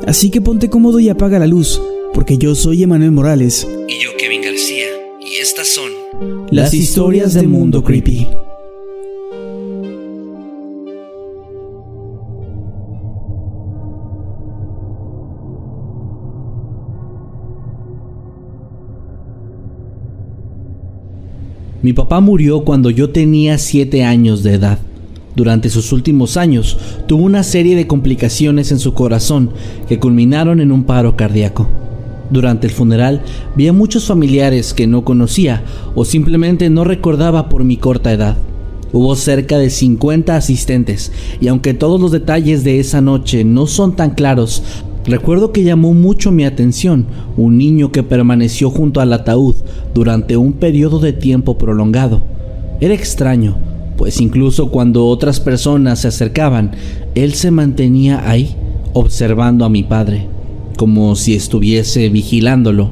Así 0.00 0.30
que 0.30 0.40
ponte 0.40 0.68
cómodo 0.68 1.00
y 1.00 1.08
apaga 1.08 1.38
la 1.38 1.46
luz, 1.46 1.80
porque 2.12 2.36
yo 2.36 2.54
soy 2.54 2.82
Emanuel 2.82 3.12
Morales. 3.12 3.66
Y 3.88 4.02
yo 4.02 4.10
Kevin 4.18 4.42
García. 4.42 4.86
Y 5.20 5.36
estas 5.36 5.68
son 5.68 5.90
Las 6.50 6.74
historias 6.74 7.32
de 7.34 7.46
Mundo 7.46 7.82
Creepy. 7.82 8.26
Mi 21.82 21.92
papá 21.92 22.20
murió 22.20 22.64
cuando 22.64 22.88
yo 22.90 23.10
tenía 23.10 23.58
7 23.58 24.04
años 24.04 24.42
de 24.42 24.54
edad. 24.54 24.78
Durante 25.36 25.68
sus 25.68 25.92
últimos 25.92 26.36
años 26.36 26.78
tuvo 27.06 27.24
una 27.24 27.42
serie 27.42 27.74
de 27.74 27.88
complicaciones 27.88 28.70
en 28.70 28.78
su 28.78 28.94
corazón 28.94 29.50
que 29.88 29.98
culminaron 29.98 30.60
en 30.60 30.70
un 30.70 30.84
paro 30.84 31.16
cardíaco. 31.16 31.68
Durante 32.30 32.66
el 32.68 32.72
funeral 32.72 33.22
vi 33.56 33.68
a 33.68 33.72
muchos 33.72 34.06
familiares 34.06 34.74
que 34.74 34.86
no 34.86 35.04
conocía 35.04 35.64
o 35.94 36.04
simplemente 36.04 36.70
no 36.70 36.84
recordaba 36.84 37.48
por 37.48 37.64
mi 37.64 37.76
corta 37.76 38.12
edad. 38.12 38.36
Hubo 38.92 39.16
cerca 39.16 39.58
de 39.58 39.70
50 39.70 40.36
asistentes 40.36 41.10
y 41.40 41.48
aunque 41.48 41.74
todos 41.74 42.00
los 42.00 42.12
detalles 42.12 42.62
de 42.62 42.78
esa 42.78 43.00
noche 43.00 43.42
no 43.42 43.66
son 43.66 43.96
tan 43.96 44.10
claros, 44.10 44.62
recuerdo 45.04 45.50
que 45.50 45.64
llamó 45.64 45.94
mucho 45.94 46.30
mi 46.30 46.44
atención 46.44 47.06
un 47.36 47.58
niño 47.58 47.90
que 47.90 48.04
permaneció 48.04 48.70
junto 48.70 49.00
al 49.00 49.12
ataúd 49.12 49.56
durante 49.94 50.36
un 50.36 50.52
periodo 50.52 51.00
de 51.00 51.12
tiempo 51.12 51.58
prolongado. 51.58 52.22
Era 52.80 52.94
extraño, 52.94 53.73
pues 53.96 54.20
incluso 54.20 54.70
cuando 54.70 55.06
otras 55.06 55.40
personas 55.40 56.00
se 56.00 56.08
acercaban, 56.08 56.72
él 57.14 57.34
se 57.34 57.50
mantenía 57.50 58.28
ahí, 58.28 58.56
observando 58.92 59.64
a 59.64 59.68
mi 59.68 59.82
padre, 59.82 60.28
como 60.76 61.14
si 61.16 61.34
estuviese 61.34 62.08
vigilándolo. 62.08 62.90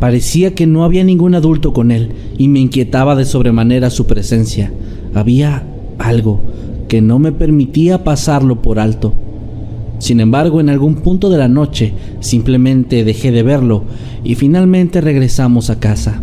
Parecía 0.00 0.54
que 0.54 0.66
no 0.66 0.84
había 0.84 1.04
ningún 1.04 1.34
adulto 1.34 1.72
con 1.72 1.90
él 1.90 2.12
y 2.38 2.48
me 2.48 2.60
inquietaba 2.60 3.16
de 3.16 3.24
sobremanera 3.24 3.90
su 3.90 4.06
presencia. 4.06 4.72
Había 5.14 5.66
algo 5.98 6.40
que 6.88 7.00
no 7.00 7.18
me 7.18 7.32
permitía 7.32 8.04
pasarlo 8.04 8.62
por 8.62 8.78
alto. 8.78 9.14
Sin 9.98 10.20
embargo, 10.20 10.60
en 10.60 10.68
algún 10.68 10.96
punto 10.96 11.30
de 11.30 11.38
la 11.38 11.48
noche 11.48 11.94
simplemente 12.20 13.04
dejé 13.04 13.32
de 13.32 13.42
verlo 13.42 13.84
y 14.24 14.34
finalmente 14.34 15.00
regresamos 15.00 15.70
a 15.70 15.80
casa. 15.80 16.20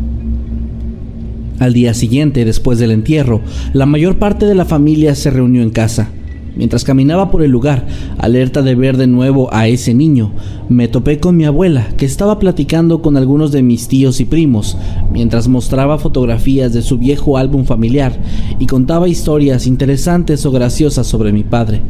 Al 1.59 1.73
día 1.73 1.93
siguiente, 1.93 2.45
después 2.45 2.79
del 2.79 2.91
entierro, 2.91 3.41
la 3.73 3.85
mayor 3.85 4.17
parte 4.17 4.45
de 4.45 4.55
la 4.55 4.65
familia 4.65 5.15
se 5.15 5.29
reunió 5.29 5.61
en 5.61 5.69
casa. 5.69 6.09
Mientras 6.55 6.83
caminaba 6.83 7.31
por 7.31 7.41
el 7.41 7.49
lugar, 7.49 7.87
alerta 8.19 8.61
de 8.61 8.75
ver 8.75 8.97
de 8.97 9.07
nuevo 9.07 9.51
a 9.51 9.67
ese 9.67 9.93
niño, 9.95 10.31
me 10.69 10.87
topé 10.87 11.19
con 11.19 11.35
mi 11.35 11.45
abuela, 11.45 11.87
que 11.97 12.05
estaba 12.05 12.37
platicando 12.37 13.01
con 13.01 13.17
algunos 13.17 13.51
de 13.51 13.63
mis 13.63 13.87
tíos 13.87 14.19
y 14.19 14.25
primos, 14.25 14.77
mientras 15.11 15.47
mostraba 15.47 15.97
fotografías 15.97 16.71
de 16.71 16.83
su 16.83 16.99
viejo 16.99 17.37
álbum 17.37 17.65
familiar 17.65 18.19
y 18.59 18.67
contaba 18.67 19.07
historias 19.07 19.65
interesantes 19.65 20.45
o 20.45 20.51
graciosas 20.51 21.07
sobre 21.07 21.31
mi 21.31 21.43
padre. 21.43 21.81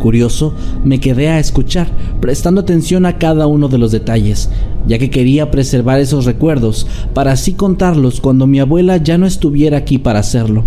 Curioso, 0.00 0.54
me 0.82 0.98
quedé 0.98 1.28
a 1.28 1.38
escuchar, 1.38 1.88
prestando 2.22 2.62
atención 2.62 3.04
a 3.04 3.18
cada 3.18 3.46
uno 3.46 3.68
de 3.68 3.76
los 3.76 3.92
detalles, 3.92 4.48
ya 4.88 4.98
que 4.98 5.10
quería 5.10 5.50
preservar 5.50 6.00
esos 6.00 6.24
recuerdos 6.24 6.86
para 7.12 7.32
así 7.32 7.52
contarlos 7.52 8.18
cuando 8.18 8.46
mi 8.46 8.60
abuela 8.60 8.96
ya 8.96 9.18
no 9.18 9.26
estuviera 9.26 9.76
aquí 9.76 9.98
para 9.98 10.20
hacerlo. 10.20 10.64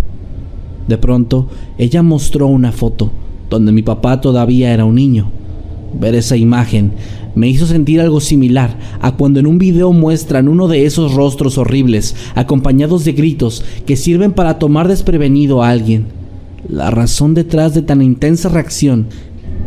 De 0.86 0.98
pronto, 0.98 1.48
ella 1.78 2.04
mostró 2.04 2.46
una 2.46 2.70
foto, 2.70 3.10
donde 3.50 3.72
mi 3.72 3.82
papá 3.82 4.20
todavía 4.20 4.72
era 4.72 4.84
un 4.84 4.94
niño. 4.94 5.32
Ver 5.98 6.14
esa 6.14 6.36
imagen 6.36 6.92
me 7.34 7.48
hizo 7.48 7.66
sentir 7.66 8.00
algo 8.00 8.20
similar 8.20 8.78
a 9.00 9.16
cuando 9.16 9.40
en 9.40 9.48
un 9.48 9.58
video 9.58 9.92
muestran 9.92 10.46
uno 10.46 10.68
de 10.68 10.86
esos 10.86 11.12
rostros 11.14 11.58
horribles, 11.58 12.14
acompañados 12.36 13.04
de 13.04 13.12
gritos 13.12 13.64
que 13.84 13.96
sirven 13.96 14.30
para 14.32 14.60
tomar 14.60 14.86
desprevenido 14.86 15.64
a 15.64 15.70
alguien. 15.70 16.23
La 16.68 16.90
razón 16.90 17.34
detrás 17.34 17.74
de 17.74 17.82
tan 17.82 18.00
intensa 18.00 18.48
reacción 18.48 19.08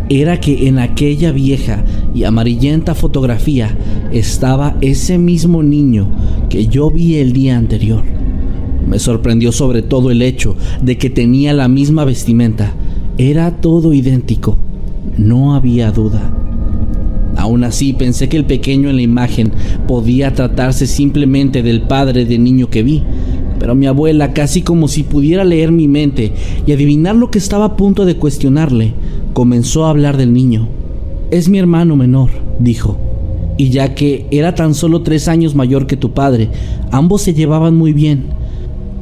era 0.09 0.39
que 0.39 0.67
en 0.67 0.79
aquella 0.79 1.31
vieja 1.31 1.83
y 2.15 2.23
amarillenta 2.23 2.95
fotografía 2.95 3.77
estaba 4.11 4.77
ese 4.81 5.17
mismo 5.19 5.61
niño 5.61 6.09
que 6.49 6.67
yo 6.67 6.89
vi 6.89 7.17
el 7.17 7.33
día 7.33 7.57
anterior. 7.57 8.03
Me 8.87 8.97
sorprendió 8.97 9.51
sobre 9.51 9.83
todo 9.83 10.09
el 10.09 10.21
hecho 10.23 10.55
de 10.81 10.97
que 10.97 11.09
tenía 11.09 11.53
la 11.53 11.67
misma 11.67 12.03
vestimenta. 12.03 12.73
Era 13.17 13.51
todo 13.51 13.93
idéntico. 13.93 14.57
No 15.17 15.53
había 15.53 15.91
duda. 15.91 16.31
Aún 17.35 17.63
así 17.63 17.93
pensé 17.93 18.27
que 18.29 18.37
el 18.37 18.45
pequeño 18.45 18.89
en 18.89 18.95
la 18.95 19.01
imagen 19.03 19.51
podía 19.87 20.33
tratarse 20.33 20.87
simplemente 20.87 21.61
del 21.61 21.81
padre 21.81 22.25
del 22.25 22.43
niño 22.43 22.69
que 22.69 22.81
vi, 22.81 23.03
pero 23.59 23.75
mi 23.75 23.87
abuela, 23.87 24.33
casi 24.33 24.61
como 24.61 24.87
si 24.87 25.03
pudiera 25.03 25.43
leer 25.43 25.71
mi 25.71 25.87
mente 25.87 26.33
y 26.65 26.71
adivinar 26.71 27.15
lo 27.15 27.31
que 27.31 27.37
estaba 27.37 27.65
a 27.65 27.77
punto 27.77 28.05
de 28.05 28.17
cuestionarle, 28.17 28.93
comenzó 29.33 29.85
a 29.85 29.89
hablar 29.89 30.17
del 30.17 30.33
niño. 30.33 30.67
Es 31.31 31.49
mi 31.49 31.59
hermano 31.59 31.95
menor, 31.95 32.29
dijo, 32.59 32.97
y 33.57 33.69
ya 33.69 33.95
que 33.95 34.27
era 34.31 34.55
tan 34.55 34.73
solo 34.73 35.01
tres 35.01 35.27
años 35.27 35.55
mayor 35.55 35.87
que 35.87 35.97
tu 35.97 36.13
padre, 36.13 36.49
ambos 36.91 37.21
se 37.21 37.33
llevaban 37.33 37.75
muy 37.75 37.93
bien. 37.93 38.25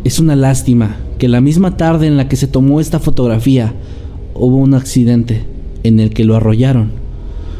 Es 0.03 0.19
una 0.19 0.35
lástima 0.35 0.97
que 1.17 1.27
la 1.27 1.41
misma 1.41 1.77
tarde 1.77 2.07
en 2.07 2.17
la 2.17 2.27
que 2.27 2.35
se 2.35 2.47
tomó 2.47 2.79
esta 2.79 2.99
fotografía 2.99 3.73
hubo 4.33 4.57
un 4.57 4.73
accidente 4.73 5.43
en 5.83 5.99
el 5.99 6.09
que 6.11 6.25
lo 6.25 6.35
arrollaron. 6.35 6.91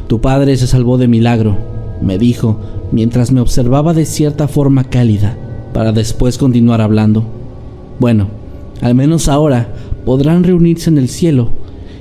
Tu 0.08 0.22
padre 0.22 0.56
se 0.58 0.68
salvó 0.68 0.98
de 0.98 1.08
milagro, 1.08 1.58
me 2.02 2.18
dijo 2.18 2.60
mientras 2.92 3.32
me 3.32 3.42
observaba 3.42 3.94
de 3.94 4.06
cierta 4.06 4.48
forma 4.48 4.86
cálida 4.86 5.38
para 5.76 5.92
después 5.92 6.38
continuar 6.38 6.80
hablando. 6.80 7.26
Bueno, 8.00 8.30
al 8.80 8.96
menos 8.96 9.28
ahora 9.28 9.74
podrán 10.06 10.46
reunirse 10.46 10.90
en 10.90 10.98
el 10.98 11.10
cielo 11.10 11.50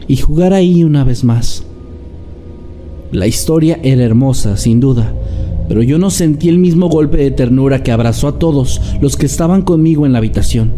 y 0.07 0.17
jugar 0.17 0.53
ahí 0.53 0.85
una 0.85 1.03
vez 1.03 1.25
más. 1.25 1.65
La 3.11 3.27
historia 3.27 3.81
era 3.83 4.05
hermosa, 4.05 4.57
sin 4.59 4.79
duda, 4.79 5.13
pero 5.67 5.83
yo 5.83 5.99
no 5.99 6.11
sentí 6.11 6.49
el 6.49 6.61
mismo 6.61 6.89
golpe 6.89 7.17
de 7.17 7.33
ternura 7.33 7.83
que 7.83 7.91
abrazó 7.91 8.29
a 8.29 8.39
todos 8.39 8.81
los 9.01 9.17
que 9.17 9.27
estaban 9.27 9.63
conmigo 9.63 10.07
en 10.07 10.13
la 10.13 10.19
habitación. 10.19 10.71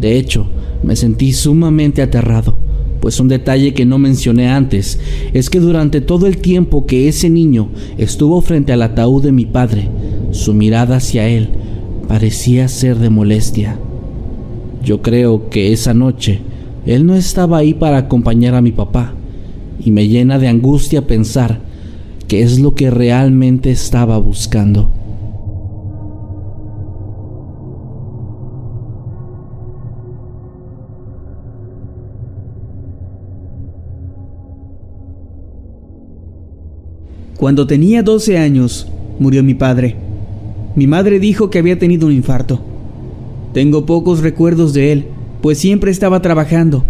De 0.00 0.16
hecho, 0.16 0.46
me 0.84 0.94
sentí 0.94 1.32
sumamente 1.32 2.02
aterrado, 2.02 2.54
pues 3.00 3.18
un 3.18 3.26
detalle 3.26 3.74
que 3.74 3.84
no 3.84 3.98
mencioné 3.98 4.46
antes 4.46 5.00
es 5.34 5.50
que 5.50 5.58
durante 5.58 6.00
todo 6.00 6.28
el 6.28 6.36
tiempo 6.36 6.86
que 6.86 7.08
ese 7.08 7.30
niño 7.30 7.70
estuvo 7.96 8.40
frente 8.42 8.72
al 8.72 8.82
ataúd 8.82 9.24
de 9.24 9.32
mi 9.32 9.44
padre, 9.44 9.88
su 10.30 10.54
mirada 10.54 10.98
hacia 10.98 11.26
él 11.26 11.57
parecía 12.08 12.66
ser 12.68 12.98
de 12.98 13.10
molestia. 13.10 13.78
Yo 14.82 15.02
creo 15.02 15.50
que 15.50 15.72
esa 15.72 15.94
noche 15.94 16.40
él 16.86 17.04
no 17.04 17.14
estaba 17.14 17.58
ahí 17.58 17.74
para 17.74 17.98
acompañar 17.98 18.54
a 18.54 18.62
mi 18.62 18.72
papá, 18.72 19.12
y 19.78 19.90
me 19.90 20.08
llena 20.08 20.38
de 20.38 20.48
angustia 20.48 21.06
pensar 21.06 21.60
que 22.26 22.42
es 22.42 22.58
lo 22.58 22.74
que 22.74 22.90
realmente 22.90 23.70
estaba 23.70 24.18
buscando. 24.18 24.90
Cuando 37.38 37.66
tenía 37.66 38.02
12 38.02 38.36
años, 38.38 38.88
murió 39.20 39.44
mi 39.44 39.54
padre. 39.54 40.07
Mi 40.78 40.86
madre 40.86 41.18
dijo 41.18 41.50
que 41.50 41.58
había 41.58 41.76
tenido 41.76 42.06
un 42.06 42.12
infarto. 42.12 42.60
Tengo 43.52 43.84
pocos 43.84 44.20
recuerdos 44.20 44.72
de 44.74 44.92
él, 44.92 45.06
pues 45.42 45.58
siempre 45.58 45.90
estaba 45.90 46.22
trabajando. 46.22 46.84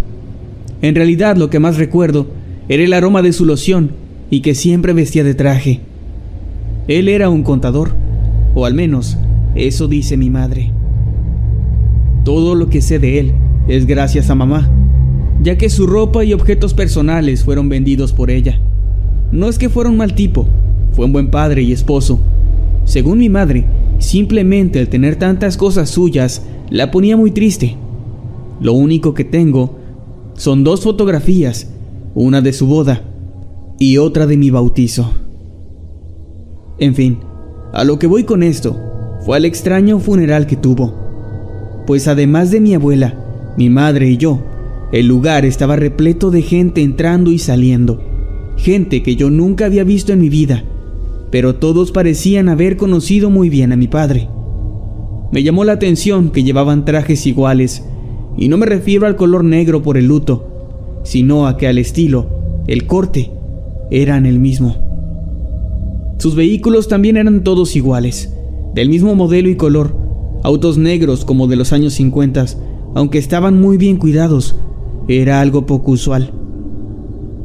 En 0.82 0.94
realidad 0.94 1.38
lo 1.38 1.48
que 1.48 1.58
más 1.58 1.78
recuerdo 1.78 2.26
era 2.68 2.82
el 2.82 2.92
aroma 2.92 3.22
de 3.22 3.32
su 3.32 3.46
loción 3.46 3.92
y 4.28 4.40
que 4.40 4.54
siempre 4.54 4.92
vestía 4.92 5.24
de 5.24 5.32
traje. 5.32 5.80
Él 6.86 7.08
era 7.08 7.30
un 7.30 7.42
contador, 7.42 7.92
o 8.54 8.66
al 8.66 8.74
menos 8.74 9.16
eso 9.54 9.88
dice 9.88 10.18
mi 10.18 10.28
madre. 10.28 10.70
Todo 12.26 12.54
lo 12.54 12.68
que 12.68 12.82
sé 12.82 12.98
de 12.98 13.20
él 13.20 13.32
es 13.68 13.86
gracias 13.86 14.28
a 14.28 14.34
mamá, 14.34 14.68
ya 15.42 15.56
que 15.56 15.70
su 15.70 15.86
ropa 15.86 16.26
y 16.26 16.34
objetos 16.34 16.74
personales 16.74 17.42
fueron 17.42 17.70
vendidos 17.70 18.12
por 18.12 18.30
ella. 18.30 18.60
No 19.32 19.48
es 19.48 19.58
que 19.58 19.70
fuera 19.70 19.88
un 19.88 19.96
mal 19.96 20.14
tipo, 20.14 20.46
fue 20.92 21.06
un 21.06 21.14
buen 21.14 21.30
padre 21.30 21.62
y 21.62 21.72
esposo. 21.72 22.20
Según 22.84 23.18
mi 23.18 23.28
madre, 23.30 23.66
simplemente 23.98 24.80
el 24.80 24.88
tener 24.88 25.16
tantas 25.16 25.56
cosas 25.56 25.90
suyas 25.90 26.42
la 26.70 26.90
ponía 26.90 27.16
muy 27.16 27.30
triste. 27.30 27.76
Lo 28.60 28.72
único 28.72 29.14
que 29.14 29.24
tengo 29.24 29.78
son 30.34 30.64
dos 30.64 30.82
fotografías, 30.82 31.70
una 32.14 32.40
de 32.40 32.52
su 32.52 32.66
boda 32.66 33.02
y 33.78 33.98
otra 33.98 34.26
de 34.26 34.36
mi 34.36 34.50
bautizo. 34.50 35.12
En 36.78 36.94
fin, 36.94 37.18
a 37.72 37.84
lo 37.84 37.98
que 37.98 38.06
voy 38.06 38.24
con 38.24 38.42
esto 38.42 38.76
fue 39.24 39.36
al 39.36 39.44
extraño 39.44 39.98
funeral 39.98 40.46
que 40.46 40.56
tuvo, 40.56 40.94
pues 41.86 42.08
además 42.08 42.50
de 42.50 42.60
mi 42.60 42.74
abuela, 42.74 43.54
mi 43.56 43.68
madre 43.68 44.08
y 44.10 44.16
yo, 44.16 44.40
el 44.92 45.06
lugar 45.06 45.44
estaba 45.44 45.76
repleto 45.76 46.30
de 46.30 46.42
gente 46.42 46.82
entrando 46.82 47.30
y 47.30 47.38
saliendo, 47.38 48.00
gente 48.56 49.02
que 49.02 49.16
yo 49.16 49.30
nunca 49.30 49.66
había 49.66 49.84
visto 49.84 50.12
en 50.12 50.20
mi 50.20 50.28
vida, 50.28 50.64
pero 51.30 51.56
todos 51.56 51.92
parecían 51.92 52.48
haber 52.48 52.76
conocido 52.76 53.30
muy 53.30 53.48
bien 53.48 53.72
a 53.72 53.76
mi 53.76 53.88
padre. 53.88 54.28
Me 55.32 55.42
llamó 55.42 55.64
la 55.64 55.72
atención 55.72 56.30
que 56.30 56.42
llevaban 56.42 56.84
trajes 56.84 57.26
iguales, 57.26 57.84
y 58.36 58.48
no 58.48 58.56
me 58.56 58.66
refiero 58.66 59.06
al 59.06 59.16
color 59.16 59.44
negro 59.44 59.82
por 59.82 59.96
el 59.96 60.06
luto, 60.06 61.00
sino 61.02 61.46
a 61.46 61.56
que 61.56 61.66
al 61.66 61.78
estilo, 61.78 62.28
el 62.66 62.86
corte, 62.86 63.30
eran 63.90 64.26
el 64.26 64.38
mismo. 64.38 64.76
Sus 66.18 66.34
vehículos 66.34 66.88
también 66.88 67.16
eran 67.16 67.44
todos 67.44 67.76
iguales, 67.76 68.34
del 68.74 68.88
mismo 68.88 69.14
modelo 69.14 69.48
y 69.48 69.56
color, 69.56 69.94
autos 70.42 70.78
negros 70.78 71.24
como 71.24 71.46
de 71.46 71.56
los 71.56 71.72
años 71.72 71.94
50, 71.94 72.46
aunque 72.94 73.18
estaban 73.18 73.60
muy 73.60 73.76
bien 73.76 73.96
cuidados, 73.96 74.58
era 75.08 75.40
algo 75.40 75.66
poco 75.66 75.92
usual. 75.92 76.32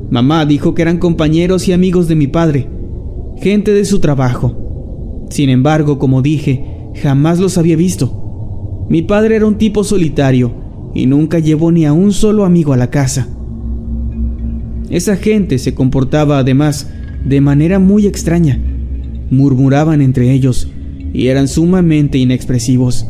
Mamá 0.09 0.45
dijo 0.45 0.73
que 0.73 0.81
eran 0.83 0.99
compañeros 0.99 1.67
y 1.67 1.73
amigos 1.73 2.07
de 2.07 2.15
mi 2.15 2.27
padre, 2.27 2.67
gente 3.43 3.73
de 3.73 3.83
su 3.83 3.99
trabajo. 3.99 5.25
Sin 5.29 5.49
embargo, 5.49 5.99
como 5.99 6.21
dije, 6.21 6.63
jamás 6.95 7.39
los 7.39 7.57
había 7.57 7.75
visto. 7.75 8.85
Mi 8.89 9.01
padre 9.01 9.35
era 9.35 9.45
un 9.45 9.57
tipo 9.57 9.83
solitario 9.83 10.53
y 10.93 11.07
nunca 11.07 11.39
llevó 11.39 11.69
ni 11.69 11.85
a 11.85 11.91
un 11.91 12.13
solo 12.13 12.45
amigo 12.45 12.71
a 12.71 12.77
la 12.77 12.89
casa. 12.89 13.27
Esa 14.89 15.17
gente 15.17 15.59
se 15.59 15.75
comportaba 15.75 16.37
además 16.37 16.89
de 17.25 17.41
manera 17.41 17.79
muy 17.79 18.07
extraña. 18.07 18.61
Murmuraban 19.29 20.01
entre 20.01 20.31
ellos 20.31 20.71
y 21.13 21.27
eran 21.27 21.49
sumamente 21.49 22.17
inexpresivos. 22.19 23.09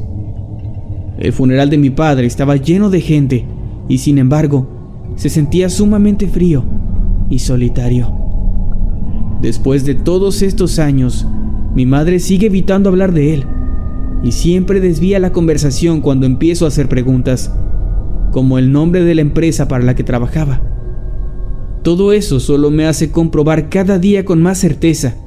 El 1.20 1.32
funeral 1.32 1.70
de 1.70 1.78
mi 1.78 1.92
padre 1.92 2.26
estaba 2.26 2.56
lleno 2.56 2.90
de 2.90 3.02
gente 3.02 3.46
y 3.88 4.00
sin 4.00 4.18
embargo 4.18 5.14
se 5.16 5.30
sentía 5.30 5.70
sumamente 5.70 6.28
frío 6.28 6.66
y 7.30 7.38
solitario. 7.38 8.23
Después 9.44 9.84
de 9.84 9.94
todos 9.94 10.42
estos 10.42 10.80
años, 10.80 11.28
mi 11.76 11.86
madre 11.86 12.20
sigue 12.20 12.48
evitando 12.48 12.88
hablar 12.88 13.12
de 13.12 13.34
él 13.34 13.44
y 14.24 14.32
siempre 14.32 14.80
desvía 14.80 15.20
la 15.20 15.34
conversación 15.34 16.00
cuando 16.00 16.26
empiezo 16.26 16.64
a 16.64 16.70
hacer 16.70 16.88
preguntas, 16.88 17.54
como 18.32 18.58
el 18.58 18.72
nombre 18.72 19.04
de 19.04 19.16
la 19.16 19.22
empresa 19.22 19.68
para 19.68 19.84
la 19.84 19.96
que 19.96 20.06
trabajaba. 20.06 20.62
Todo 21.84 22.14
eso 22.14 22.40
solo 22.40 22.72
me 22.72 22.86
hace 22.86 23.12
comprobar 23.12 23.68
cada 23.68 24.00
día 24.00 24.24
con 24.24 24.42
más 24.42 24.60
certeza 24.60 25.18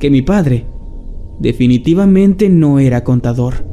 que 0.00 0.10
mi 0.10 0.22
padre 0.22 0.66
definitivamente 1.38 2.48
no 2.48 2.80
era 2.80 3.04
contador. 3.04 3.71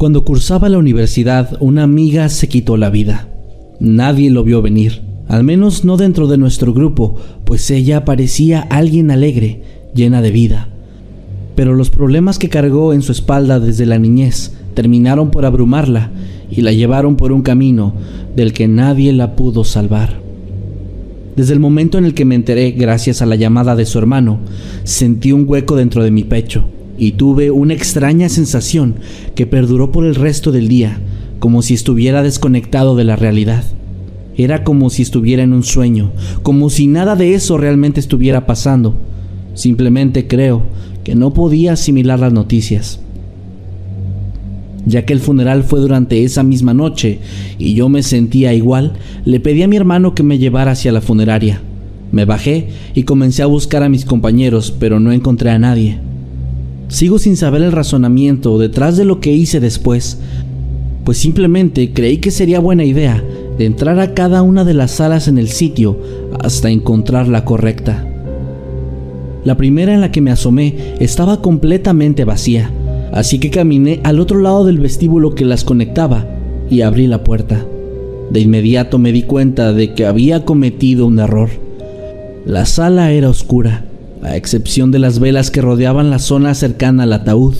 Cuando 0.00 0.24
cursaba 0.24 0.70
la 0.70 0.78
universidad, 0.78 1.58
una 1.60 1.82
amiga 1.82 2.30
se 2.30 2.48
quitó 2.48 2.78
la 2.78 2.88
vida. 2.88 3.28
Nadie 3.80 4.30
lo 4.30 4.42
vio 4.44 4.62
venir, 4.62 5.02
al 5.28 5.44
menos 5.44 5.84
no 5.84 5.98
dentro 5.98 6.26
de 6.26 6.38
nuestro 6.38 6.72
grupo, 6.72 7.16
pues 7.44 7.70
ella 7.70 8.06
parecía 8.06 8.60
alguien 8.60 9.10
alegre, 9.10 9.60
llena 9.94 10.22
de 10.22 10.30
vida. 10.30 10.68
Pero 11.54 11.74
los 11.74 11.90
problemas 11.90 12.38
que 12.38 12.48
cargó 12.48 12.94
en 12.94 13.02
su 13.02 13.12
espalda 13.12 13.60
desde 13.60 13.84
la 13.84 13.98
niñez 13.98 14.54
terminaron 14.72 15.30
por 15.30 15.44
abrumarla 15.44 16.10
y 16.50 16.62
la 16.62 16.72
llevaron 16.72 17.16
por 17.16 17.30
un 17.30 17.42
camino 17.42 17.92
del 18.34 18.54
que 18.54 18.68
nadie 18.68 19.12
la 19.12 19.36
pudo 19.36 19.64
salvar. 19.64 20.18
Desde 21.36 21.52
el 21.52 21.60
momento 21.60 21.98
en 21.98 22.06
el 22.06 22.14
que 22.14 22.24
me 22.24 22.36
enteré, 22.36 22.70
gracias 22.70 23.20
a 23.20 23.26
la 23.26 23.36
llamada 23.36 23.76
de 23.76 23.84
su 23.84 23.98
hermano, 23.98 24.38
sentí 24.82 25.32
un 25.32 25.44
hueco 25.46 25.76
dentro 25.76 26.02
de 26.02 26.10
mi 26.10 26.24
pecho 26.24 26.64
y 27.00 27.12
tuve 27.12 27.50
una 27.50 27.72
extraña 27.72 28.28
sensación 28.28 28.96
que 29.34 29.46
perduró 29.46 29.90
por 29.90 30.04
el 30.04 30.14
resto 30.14 30.52
del 30.52 30.68
día, 30.68 31.00
como 31.38 31.62
si 31.62 31.72
estuviera 31.72 32.22
desconectado 32.22 32.94
de 32.94 33.04
la 33.04 33.16
realidad. 33.16 33.64
Era 34.36 34.64
como 34.64 34.90
si 34.90 35.00
estuviera 35.00 35.42
en 35.42 35.54
un 35.54 35.62
sueño, 35.62 36.12
como 36.42 36.68
si 36.68 36.86
nada 36.86 37.16
de 37.16 37.32
eso 37.32 37.56
realmente 37.56 38.00
estuviera 38.00 38.46
pasando. 38.46 38.98
Simplemente 39.54 40.28
creo 40.28 40.62
que 41.02 41.14
no 41.14 41.32
podía 41.32 41.72
asimilar 41.72 42.20
las 42.20 42.34
noticias. 42.34 43.00
Ya 44.84 45.06
que 45.06 45.14
el 45.14 45.20
funeral 45.20 45.64
fue 45.64 45.80
durante 45.80 46.22
esa 46.22 46.42
misma 46.42 46.74
noche 46.74 47.18
y 47.58 47.72
yo 47.72 47.88
me 47.88 48.02
sentía 48.02 48.52
igual, 48.52 48.92
le 49.24 49.40
pedí 49.40 49.62
a 49.62 49.68
mi 49.68 49.76
hermano 49.76 50.14
que 50.14 50.22
me 50.22 50.38
llevara 50.38 50.72
hacia 50.72 50.92
la 50.92 51.00
funeraria. 51.00 51.62
Me 52.12 52.26
bajé 52.26 52.68
y 52.94 53.04
comencé 53.04 53.42
a 53.42 53.46
buscar 53.46 53.82
a 53.82 53.88
mis 53.88 54.04
compañeros, 54.04 54.70
pero 54.78 55.00
no 55.00 55.12
encontré 55.12 55.48
a 55.48 55.58
nadie. 55.58 56.09
Sigo 56.90 57.18
sin 57.20 57.36
saber 57.36 57.62
el 57.62 57.72
razonamiento 57.72 58.58
detrás 58.58 58.96
de 58.96 59.04
lo 59.04 59.20
que 59.20 59.32
hice 59.32 59.60
después, 59.60 60.18
pues 61.04 61.18
simplemente 61.18 61.92
creí 61.92 62.18
que 62.18 62.32
sería 62.32 62.60
buena 62.60 62.84
idea 62.84 63.22
entrar 63.64 64.00
a 64.00 64.14
cada 64.14 64.42
una 64.42 64.64
de 64.64 64.74
las 64.74 64.92
salas 64.92 65.28
en 65.28 65.38
el 65.38 65.48
sitio 65.48 65.98
hasta 66.42 66.70
encontrar 66.70 67.28
la 67.28 67.44
correcta. 67.44 68.06
La 69.44 69.56
primera 69.56 69.94
en 69.94 70.00
la 70.00 70.10
que 70.10 70.20
me 70.20 70.30
asomé 70.30 70.94
estaba 70.98 71.40
completamente 71.40 72.24
vacía, 72.24 72.70
así 73.12 73.38
que 73.38 73.50
caminé 73.50 74.00
al 74.02 74.20
otro 74.20 74.40
lado 74.40 74.64
del 74.64 74.78
vestíbulo 74.78 75.34
que 75.34 75.44
las 75.44 75.64
conectaba 75.64 76.26
y 76.68 76.82
abrí 76.82 77.06
la 77.06 77.24
puerta. 77.24 77.64
De 78.30 78.40
inmediato 78.40 78.98
me 78.98 79.12
di 79.12 79.22
cuenta 79.22 79.72
de 79.72 79.94
que 79.94 80.06
había 80.06 80.44
cometido 80.44 81.06
un 81.06 81.18
error. 81.18 81.50
La 82.46 82.64
sala 82.66 83.12
era 83.12 83.28
oscura 83.28 83.89
a 84.22 84.36
excepción 84.36 84.90
de 84.90 84.98
las 84.98 85.18
velas 85.18 85.50
que 85.50 85.62
rodeaban 85.62 86.10
la 86.10 86.18
zona 86.18 86.54
cercana 86.54 87.04
al 87.04 87.12
ataúd. 87.12 87.54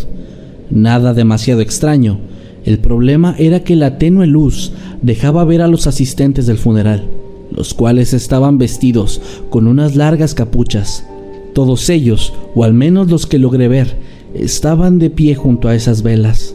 Nada 0.70 1.14
demasiado 1.14 1.60
extraño. 1.60 2.18
El 2.64 2.78
problema 2.78 3.34
era 3.38 3.64
que 3.64 3.76
la 3.76 3.98
tenue 3.98 4.26
luz 4.26 4.72
dejaba 5.02 5.44
ver 5.44 5.62
a 5.62 5.68
los 5.68 5.86
asistentes 5.86 6.46
del 6.46 6.58
funeral, 6.58 7.08
los 7.50 7.72
cuales 7.72 8.12
estaban 8.12 8.58
vestidos 8.58 9.20
con 9.48 9.66
unas 9.66 9.96
largas 9.96 10.34
capuchas. 10.34 11.06
Todos 11.54 11.88
ellos, 11.88 12.32
o 12.54 12.64
al 12.64 12.74
menos 12.74 13.10
los 13.10 13.26
que 13.26 13.38
logré 13.38 13.68
ver, 13.68 13.96
estaban 14.34 14.98
de 14.98 15.10
pie 15.10 15.34
junto 15.34 15.68
a 15.68 15.74
esas 15.74 16.02
velas. 16.02 16.54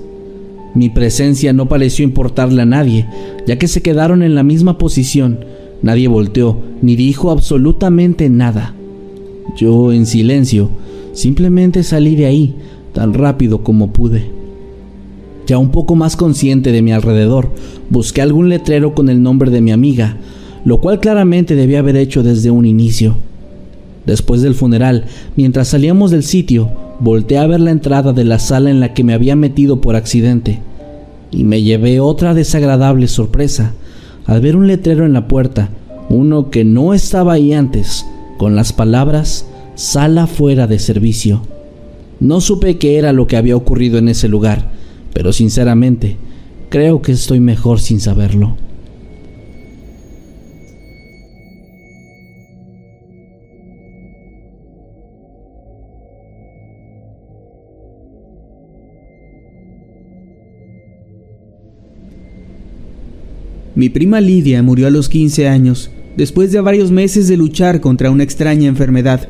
Mi 0.76 0.90
presencia 0.90 1.54
no 1.54 1.68
pareció 1.68 2.04
importarle 2.04 2.62
a 2.62 2.66
nadie, 2.66 3.08
ya 3.48 3.58
que 3.58 3.68
se 3.68 3.82
quedaron 3.82 4.24
en 4.24 4.36
la 4.36 4.44
misma 4.44 4.78
posición. 4.78 5.40
Nadie 5.82 6.08
volteó 6.08 6.60
ni 6.82 6.96
dijo 6.96 7.32
absolutamente 7.32 8.30
nada. 8.30 8.75
Yo, 9.56 9.94
en 9.94 10.06
silencio, 10.06 10.70
simplemente 11.14 11.84
salí 11.84 12.16
de 12.16 12.26
ahí 12.26 12.56
tan 12.94 13.14
rápido 13.14 13.64
como 13.64 13.92
pude. 13.92 14.32
Ya 15.48 15.58
un 15.58 15.70
poco 15.70 15.96
más 15.96 16.16
consciente 16.16 16.72
de 16.72 16.82
mi 16.82 16.92
alrededor, 16.92 17.52
busqué 17.90 18.22
algún 18.22 18.50
letrero 18.50 18.96
con 18.96 19.10
el 19.10 19.22
nombre 19.22 19.52
de 19.52 19.62
mi 19.62 19.72
amiga, 19.72 20.18
lo 20.66 20.82
cual 20.82 21.00
claramente 21.00 21.56
debía 21.56 21.80
haber 21.80 21.98
hecho 21.98 22.24
desde 22.24 22.50
un 22.50 22.66
inicio. 22.66 23.16
Después 24.06 24.42
del 24.42 24.56
funeral, 24.56 25.06
mientras 25.36 25.68
salíamos 25.68 26.12
del 26.12 26.24
sitio, 26.24 26.72
volteé 27.00 27.38
a 27.38 27.48
ver 27.48 27.60
la 27.60 27.72
entrada 27.72 28.14
de 28.14 28.24
la 28.24 28.40
sala 28.40 28.70
en 28.70 28.80
la 28.80 28.94
que 28.94 29.04
me 29.04 29.14
había 29.14 29.36
metido 29.36 29.82
por 29.82 29.96
accidente, 29.96 30.60
y 31.32 31.44
me 31.44 31.62
llevé 31.62 32.00
otra 32.00 32.34
desagradable 32.34 33.08
sorpresa 33.08 33.74
al 34.26 34.42
ver 34.42 34.56
un 34.56 34.68
letrero 34.68 35.06
en 35.06 35.14
la 35.14 35.28
puerta, 35.28 35.70
uno 36.10 36.50
que 36.50 36.64
no 36.64 36.94
estaba 36.94 37.34
ahí 37.34 37.54
antes, 37.54 38.06
con 38.38 38.56
las 38.56 38.74
palabras 38.74 39.46
sala 39.76 40.28
fuera 40.28 40.68
de 40.68 40.80
servicio. 40.80 41.42
No 42.20 42.42
supe 42.42 42.78
qué 42.78 42.98
era 42.98 43.14
lo 43.14 43.28
que 43.28 43.38
había 43.38 43.56
ocurrido 43.56 43.98
en 43.98 44.10
ese 44.10 44.28
lugar, 44.28 44.72
pero 45.14 45.34
sinceramente, 45.34 46.18
creo 46.70 47.02
que 47.02 47.12
estoy 47.12 47.40
mejor 47.40 47.80
sin 47.80 48.00
saberlo. 48.00 48.56
Mi 63.76 63.90
prima 63.90 64.22
Lidia 64.22 64.64
murió 64.64 64.88
a 64.88 64.90
los 64.90 65.10
15 65.10 65.50
años, 65.50 65.92
después 66.18 66.52
de 66.52 66.62
varios 66.62 66.92
meses 66.92 67.28
de 67.28 67.38
luchar 67.38 67.82
contra 67.82 68.12
una 68.12 68.24
extraña 68.24 68.68
enfermedad. 68.68 69.30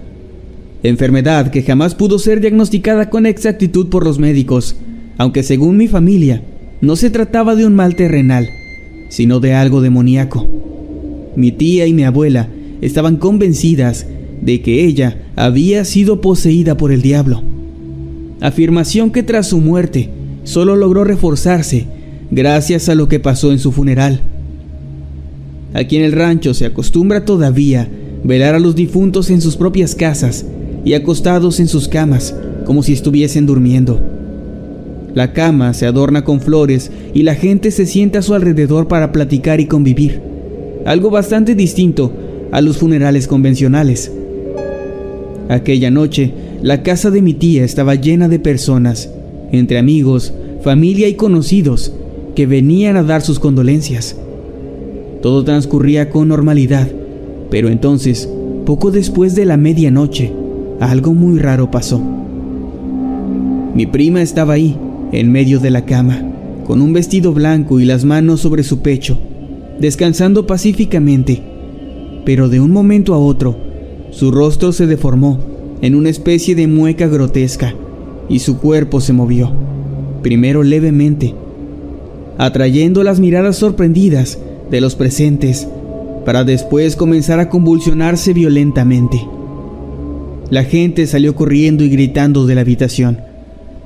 Enfermedad 0.84 1.50
que 1.50 1.64
jamás 1.64 1.96
pudo 1.96 2.20
ser 2.20 2.42
diagnosticada 2.42 3.10
con 3.10 3.26
exactitud 3.26 3.88
por 3.88 4.06
los 4.06 4.20
médicos, 4.20 4.76
aunque 5.18 5.44
según 5.44 5.78
mi 5.78 5.88
familia, 5.88 6.44
no 6.82 6.96
se 6.96 7.10
trataba 7.10 7.56
de 7.56 7.66
un 7.66 7.74
mal 7.74 7.96
terrenal, 7.96 8.48
sino 9.10 9.40
de 9.40 9.54
algo 9.54 9.82
demoníaco. 9.82 10.48
Mi 11.36 11.52
tía 11.52 11.88
y 11.88 11.94
mi 11.94 12.04
abuela 12.04 12.50
estaban 12.82 13.18
convencidas 13.18 14.06
de 14.42 14.62
que 14.62 14.86
ella 14.86 15.24
había 15.36 15.86
sido 15.86 16.22
poseída 16.22 16.78
por 16.78 16.92
el 16.92 17.02
diablo. 17.02 17.42
Afirmación 18.42 19.12
que 19.12 19.24
tras 19.24 19.48
su 19.48 19.60
muerte 19.60 20.10
solo 20.44 20.76
logró 20.76 21.04
reforzarse 21.04 21.88
gracias 22.30 22.90
a 22.90 22.96
lo 22.96 23.08
que 23.08 23.20
pasó 23.20 23.52
en 23.52 23.60
su 23.60 23.72
funeral. 23.72 24.22
Aquí 25.76 25.98
en 25.98 26.04
el 26.04 26.14
rancho 26.14 26.54
se 26.54 26.66
acostumbra 26.66 27.26
todavía 27.26 27.90
velar 28.24 28.56
a 28.56 28.60
los 28.60 28.76
difuntos 28.76 29.30
en 29.30 29.42
sus 29.42 29.58
propias 29.58 29.94
casas 29.94 30.46
y 30.86 30.94
acostados 30.94 31.60
en 31.60 31.68
sus 31.68 31.90
camas, 31.90 32.34
como 32.64 32.82
si 32.82 32.94
estuviesen 32.94 33.46
durmiendo. 33.46 34.00
La 35.14 35.34
cama 35.34 35.74
se 35.74 35.86
adorna 35.86 36.24
con 36.24 36.40
flores 36.40 36.92
y 37.14 37.24
la 37.24 37.36
gente 37.36 37.72
se 37.72 37.86
sienta 37.86 38.20
a 38.20 38.22
su 38.22 38.34
alrededor 38.34 38.88
para 38.88 39.12
platicar 39.12 39.60
y 39.60 39.66
convivir, 39.66 40.22
algo 40.86 41.10
bastante 41.10 41.56
distinto 41.56 42.14
a 42.54 42.62
los 42.62 42.78
funerales 42.78 43.28
convencionales. 43.28 44.14
Aquella 45.50 45.92
noche, 45.92 46.32
la 46.62 46.84
casa 46.84 47.12
de 47.12 47.22
mi 47.22 47.34
tía 47.34 47.66
estaba 47.66 47.96
llena 47.96 48.30
de 48.30 48.40
personas, 48.40 49.10
entre 49.52 49.78
amigos, 49.78 50.34
familia 50.64 51.10
y 51.10 51.16
conocidos, 51.16 51.92
que 52.34 52.46
venían 52.46 52.96
a 52.96 53.04
dar 53.04 53.22
sus 53.22 53.40
condolencias. 53.40 54.16
Todo 55.26 55.44
transcurría 55.44 56.12
con 56.12 56.28
normalidad, 56.28 56.88
pero 57.50 57.70
entonces, 57.70 58.30
poco 58.64 58.92
después 58.92 59.34
de 59.34 59.46
la 59.46 59.58
medianoche, 59.58 60.32
algo 60.80 61.16
muy 61.16 61.40
raro 61.40 61.72
pasó. 61.72 62.00
Mi 63.74 63.88
prima 63.88 64.22
estaba 64.22 64.54
ahí, 64.54 64.78
en 65.12 65.32
medio 65.32 65.60
de 65.60 65.72
la 65.72 65.84
cama, 65.84 66.22
con 66.68 66.80
un 66.80 66.94
vestido 66.94 67.34
blanco 67.34 67.80
y 67.80 67.86
las 67.86 68.06
manos 68.06 68.42
sobre 68.42 68.62
su 68.62 68.82
pecho, 68.84 69.18
descansando 69.80 70.46
pacíficamente, 70.46 71.42
pero 72.24 72.48
de 72.48 72.60
un 72.60 72.70
momento 72.70 73.16
a 73.16 73.18
otro, 73.18 73.58
su 74.12 74.30
rostro 74.30 74.74
se 74.74 74.86
deformó 74.86 75.40
en 75.82 75.96
una 75.96 76.10
especie 76.12 76.54
de 76.54 76.68
mueca 76.68 77.08
grotesca 77.08 77.74
y 78.30 78.38
su 78.38 78.60
cuerpo 78.60 79.02
se 79.02 79.12
movió, 79.12 79.52
primero 80.22 80.62
levemente, 80.62 81.34
atrayendo 82.38 83.02
las 83.02 83.20
miradas 83.20 83.56
sorprendidas 83.56 84.38
de 84.70 84.82
los 84.82 84.96
presentes 84.96 85.68
para 86.26 86.44
después 86.44 86.96
comenzar 86.96 87.40
a 87.40 87.50
convulsionarse 87.50 88.34
violentamente. 88.34 89.26
La 90.50 90.64
gente 90.64 91.06
salió 91.08 91.36
corriendo 91.36 91.84
y 91.84 91.90
gritando 91.90 92.46
de 92.46 92.56
la 92.56 92.62
habitación. 92.62 93.20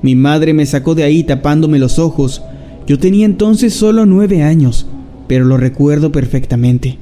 Mi 0.02 0.16
madre 0.16 0.54
me 0.54 0.66
sacó 0.66 0.96
de 0.96 1.04
ahí 1.04 1.24
tapándome 1.24 1.80
los 1.80 2.00
ojos. 2.00 2.42
Yo 2.88 2.98
tenía 2.98 3.26
entonces 3.26 3.74
solo 3.74 4.06
nueve 4.06 4.42
años, 4.42 4.88
pero 5.28 5.46
lo 5.46 5.58
recuerdo 5.58 6.12
perfectamente. 6.12 6.98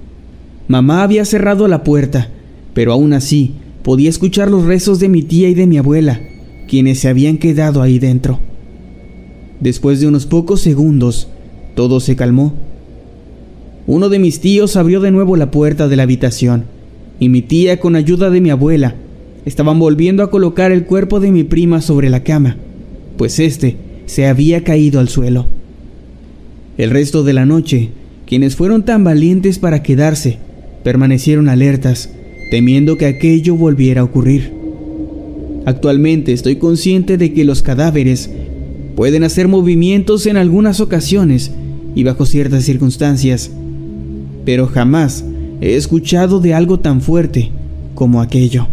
Mamá 0.68 1.04
había 1.04 1.24
cerrado 1.24 1.68
la 1.68 1.84
puerta, 1.84 2.30
pero 2.74 2.92
aún 2.92 3.14
así 3.14 3.54
podía 3.84 4.10
escuchar 4.10 4.50
los 4.50 4.66
rezos 4.66 5.00
de 5.00 5.08
mi 5.08 5.22
tía 5.22 5.50
y 5.50 5.54
de 5.54 5.68
mi 5.68 5.78
abuela, 5.78 6.20
quienes 6.68 7.00
se 7.00 7.08
habían 7.08 7.38
quedado 7.38 7.82
ahí 7.82 8.00
dentro. 8.00 8.40
Después 9.60 10.00
de 10.00 10.08
unos 10.08 10.26
pocos 10.26 10.62
segundos, 10.62 11.30
todo 11.76 12.00
se 12.00 12.16
calmó 12.16 12.54
uno 13.88 14.10
de 14.10 14.20
mis 14.20 14.42
tíos 14.42 14.76
abrió 14.76 15.00
de 15.00 15.12
nuevo 15.12 15.38
la 15.38 15.50
puerta 15.50 15.88
de 15.88 15.96
la 15.96 16.04
habitación 16.04 16.66
y 17.20 17.30
mi 17.30 17.42
tía, 17.42 17.80
con 17.80 17.96
ayuda 17.96 18.30
de 18.30 18.42
mi 18.42 18.50
abuela, 18.50 18.96
estaban 19.46 19.80
volviendo 19.80 20.24
a 20.24 20.30
colocar 20.30 20.74
el 20.74 20.84
cuerpo 20.84 21.22
de 21.22 21.32
mi 21.32 21.46
prima 21.46 21.82
sobre 21.82 22.10
la 22.10 22.22
cama, 22.22 22.58
pues 23.18 23.40
éste 23.40 23.78
se 24.06 24.28
había 24.28 24.64
caído 24.64 25.00
al 25.00 25.08
suelo. 25.08 25.48
El 26.78 26.92
resto 26.92 27.24
de 27.24 27.34
la 27.34 27.46
noche, 27.46 27.90
quienes 28.28 28.58
fueron 28.58 28.84
tan 28.84 29.06
valientes 29.06 29.58
para 29.58 29.82
quedarse, 29.82 30.38
permanecieron 30.84 31.48
alertas, 31.48 32.12
temiendo 32.52 32.98
que 32.98 33.06
aquello 33.06 33.56
volviera 33.56 34.02
a 34.02 34.04
ocurrir. 34.04 34.52
Actualmente 35.66 36.34
estoy 36.34 36.58
consciente 36.58 37.18
de 37.18 37.34
que 37.34 37.46
los 37.46 37.62
cadáveres 37.62 38.30
pueden 38.96 39.24
hacer 39.24 39.48
movimientos 39.48 40.26
en 40.26 40.38
algunas 40.38 40.82
ocasiones 40.82 41.52
y 41.96 42.04
bajo 42.04 42.26
ciertas 42.26 42.64
circunstancias, 42.64 43.52
pero 44.48 44.66
jamás 44.66 45.26
he 45.60 45.76
escuchado 45.76 46.40
de 46.40 46.54
algo 46.54 46.80
tan 46.80 47.02
fuerte 47.02 47.52
como 47.96 48.22
aquello. 48.22 48.66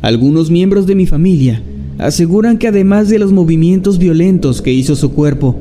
Algunos 0.00 0.48
miembros 0.48 0.86
de 0.86 0.94
mi 0.94 1.06
familia 1.06 1.60
aseguran 1.98 2.56
que 2.56 2.68
además 2.68 3.08
de 3.08 3.18
los 3.18 3.32
movimientos 3.32 3.98
violentos 3.98 4.62
que 4.62 4.72
hizo 4.72 4.94
su 4.94 5.10
cuerpo, 5.10 5.56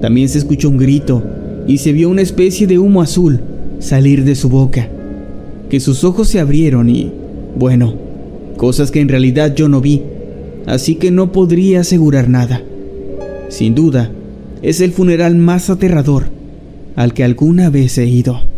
también 0.00 0.30
se 0.30 0.38
escuchó 0.38 0.70
un 0.70 0.78
grito 0.78 1.22
y 1.66 1.76
se 1.76 1.92
vio 1.92 2.08
una 2.08 2.22
especie 2.22 2.66
de 2.66 2.78
humo 2.78 3.02
azul 3.02 3.38
salir 3.80 4.24
de 4.24 4.34
su 4.34 4.48
boca, 4.48 4.88
que 5.68 5.78
sus 5.78 6.02
ojos 6.02 6.28
se 6.28 6.40
abrieron 6.40 6.88
y, 6.88 7.12
bueno, 7.58 7.92
cosas 8.56 8.90
que 8.90 9.02
en 9.02 9.10
realidad 9.10 9.54
yo 9.54 9.68
no 9.68 9.82
vi, 9.82 10.00
así 10.64 10.94
que 10.94 11.10
no 11.10 11.32
podría 11.32 11.80
asegurar 11.80 12.30
nada. 12.30 12.62
Sin 13.50 13.74
duda, 13.74 14.10
es 14.62 14.80
el 14.80 14.92
funeral 14.92 15.34
más 15.34 15.68
aterrador 15.68 16.30
al 16.96 17.12
que 17.12 17.24
alguna 17.24 17.68
vez 17.68 17.98
he 17.98 18.06
ido. 18.06 18.53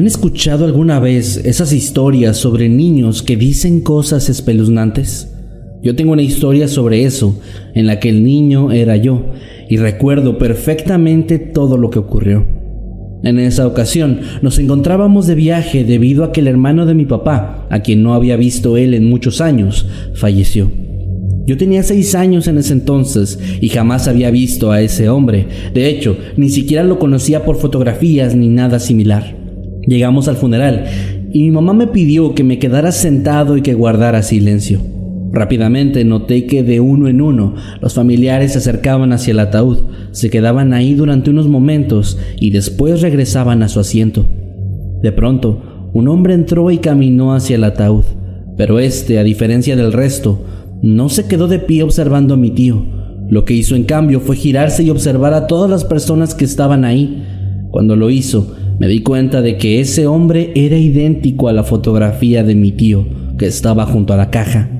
¿Han 0.00 0.06
escuchado 0.06 0.64
alguna 0.64 0.98
vez 0.98 1.36
esas 1.44 1.74
historias 1.74 2.38
sobre 2.38 2.70
niños 2.70 3.22
que 3.22 3.36
dicen 3.36 3.82
cosas 3.82 4.30
espeluznantes? 4.30 5.30
Yo 5.82 5.94
tengo 5.94 6.12
una 6.12 6.22
historia 6.22 6.68
sobre 6.68 7.04
eso, 7.04 7.38
en 7.74 7.86
la 7.86 8.00
que 8.00 8.08
el 8.08 8.24
niño 8.24 8.72
era 8.72 8.96
yo, 8.96 9.26
y 9.68 9.76
recuerdo 9.76 10.38
perfectamente 10.38 11.38
todo 11.38 11.76
lo 11.76 11.90
que 11.90 11.98
ocurrió. 11.98 12.46
En 13.24 13.38
esa 13.38 13.66
ocasión 13.66 14.20
nos 14.40 14.58
encontrábamos 14.58 15.26
de 15.26 15.34
viaje 15.34 15.84
debido 15.84 16.24
a 16.24 16.32
que 16.32 16.40
el 16.40 16.48
hermano 16.48 16.86
de 16.86 16.94
mi 16.94 17.04
papá, 17.04 17.66
a 17.68 17.80
quien 17.80 18.02
no 18.02 18.14
había 18.14 18.36
visto 18.36 18.78
él 18.78 18.94
en 18.94 19.04
muchos 19.04 19.42
años, 19.42 19.86
falleció. 20.14 20.70
Yo 21.44 21.58
tenía 21.58 21.82
seis 21.82 22.14
años 22.14 22.48
en 22.48 22.56
ese 22.56 22.72
entonces 22.72 23.38
y 23.60 23.68
jamás 23.68 24.08
había 24.08 24.30
visto 24.30 24.72
a 24.72 24.80
ese 24.80 25.10
hombre. 25.10 25.46
De 25.74 25.90
hecho, 25.90 26.16
ni 26.38 26.48
siquiera 26.48 26.84
lo 26.84 26.98
conocía 26.98 27.44
por 27.44 27.56
fotografías 27.56 28.34
ni 28.34 28.48
nada 28.48 28.78
similar. 28.78 29.39
Llegamos 29.86 30.28
al 30.28 30.36
funeral 30.36 30.84
y 31.32 31.42
mi 31.42 31.50
mamá 31.50 31.72
me 31.72 31.86
pidió 31.86 32.34
que 32.34 32.44
me 32.44 32.58
quedara 32.58 32.92
sentado 32.92 33.56
y 33.56 33.62
que 33.62 33.74
guardara 33.74 34.22
silencio. 34.22 34.80
Rápidamente 35.32 36.04
noté 36.04 36.46
que 36.46 36.64
de 36.64 36.80
uno 36.80 37.06
en 37.06 37.20
uno 37.20 37.54
los 37.80 37.94
familiares 37.94 38.52
se 38.52 38.58
acercaban 38.58 39.12
hacia 39.12 39.30
el 39.30 39.38
ataúd, 39.38 39.78
se 40.10 40.28
quedaban 40.28 40.72
ahí 40.72 40.94
durante 40.94 41.30
unos 41.30 41.46
momentos 41.46 42.18
y 42.40 42.50
después 42.50 43.00
regresaban 43.00 43.62
a 43.62 43.68
su 43.68 43.78
asiento. 43.78 44.26
De 45.02 45.12
pronto, 45.12 45.88
un 45.92 46.08
hombre 46.08 46.34
entró 46.34 46.70
y 46.70 46.78
caminó 46.78 47.32
hacia 47.32 47.56
el 47.56 47.64
ataúd, 47.64 48.04
pero 48.56 48.80
este, 48.80 49.18
a 49.18 49.22
diferencia 49.22 49.76
del 49.76 49.92
resto, 49.92 50.44
no 50.82 51.08
se 51.08 51.26
quedó 51.26 51.46
de 51.46 51.60
pie 51.60 51.84
observando 51.84 52.34
a 52.34 52.36
mi 52.36 52.50
tío. 52.50 52.84
Lo 53.28 53.44
que 53.44 53.54
hizo 53.54 53.76
en 53.76 53.84
cambio 53.84 54.18
fue 54.18 54.34
girarse 54.34 54.82
y 54.82 54.90
observar 54.90 55.32
a 55.34 55.46
todas 55.46 55.70
las 55.70 55.84
personas 55.84 56.34
que 56.34 56.44
estaban 56.44 56.84
ahí. 56.84 57.22
Cuando 57.70 57.94
lo 57.94 58.10
hizo, 58.10 58.56
me 58.80 58.88
di 58.88 59.02
cuenta 59.02 59.42
de 59.42 59.58
que 59.58 59.78
ese 59.78 60.06
hombre 60.06 60.52
era 60.54 60.78
idéntico 60.78 61.48
a 61.48 61.52
la 61.52 61.64
fotografía 61.64 62.42
de 62.42 62.54
mi 62.54 62.72
tío 62.72 63.04
que 63.36 63.44
estaba 63.46 63.84
junto 63.84 64.14
a 64.14 64.16
la 64.16 64.30
caja. 64.30 64.70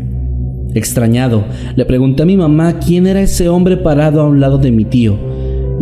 Extrañado, 0.74 1.44
le 1.76 1.84
pregunté 1.84 2.22
a 2.22 2.26
mi 2.26 2.38
mamá 2.38 2.78
quién 2.78 3.06
era 3.06 3.20
ese 3.20 3.50
hombre 3.50 3.76
parado 3.76 4.22
a 4.22 4.26
un 4.26 4.40
lado 4.40 4.56
de 4.56 4.70
mi 4.70 4.86
tío, 4.86 5.18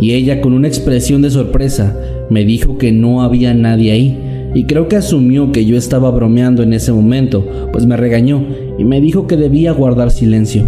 y 0.01 0.11
ella 0.11 0.41
con 0.41 0.51
una 0.51 0.67
expresión 0.67 1.21
de 1.21 1.29
sorpresa 1.29 1.97
me 2.29 2.43
dijo 2.43 2.77
que 2.77 2.91
no 2.91 3.21
había 3.21 3.53
nadie 3.53 3.93
ahí, 3.93 4.19
y 4.53 4.65
creo 4.65 4.89
que 4.89 4.97
asumió 4.97 5.53
que 5.53 5.63
yo 5.63 5.77
estaba 5.77 6.11
bromeando 6.11 6.61
en 6.61 6.73
ese 6.73 6.91
momento, 6.91 7.47
pues 7.71 7.85
me 7.85 7.95
regañó 7.95 8.43
y 8.77 8.83
me 8.83 8.99
dijo 8.99 9.27
que 9.27 9.37
debía 9.37 9.71
guardar 9.71 10.11
silencio. 10.11 10.63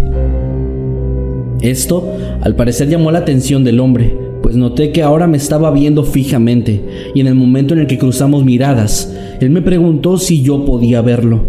Esto, 1.60 2.16
al 2.40 2.56
parecer, 2.56 2.88
llamó 2.88 3.12
la 3.12 3.20
atención 3.20 3.66
del 3.66 3.82
hombre, 3.82 4.21
pues 4.42 4.56
noté 4.56 4.92
que 4.92 5.04
ahora 5.04 5.28
me 5.28 5.38
estaba 5.38 5.72
viendo 5.72 6.04
fijamente, 6.04 6.84
y 7.14 7.22
en 7.22 7.28
el 7.28 7.36
momento 7.36 7.74
en 7.74 7.82
el 7.82 7.88
que 7.88 7.98
cruzamos 7.98 8.44
miradas, 8.44 9.16
él 9.40 9.50
me 9.50 9.62
preguntó 9.62 10.18
si 10.18 10.42
yo 10.42 10.66
podía 10.66 11.02
verlo. 11.02 11.42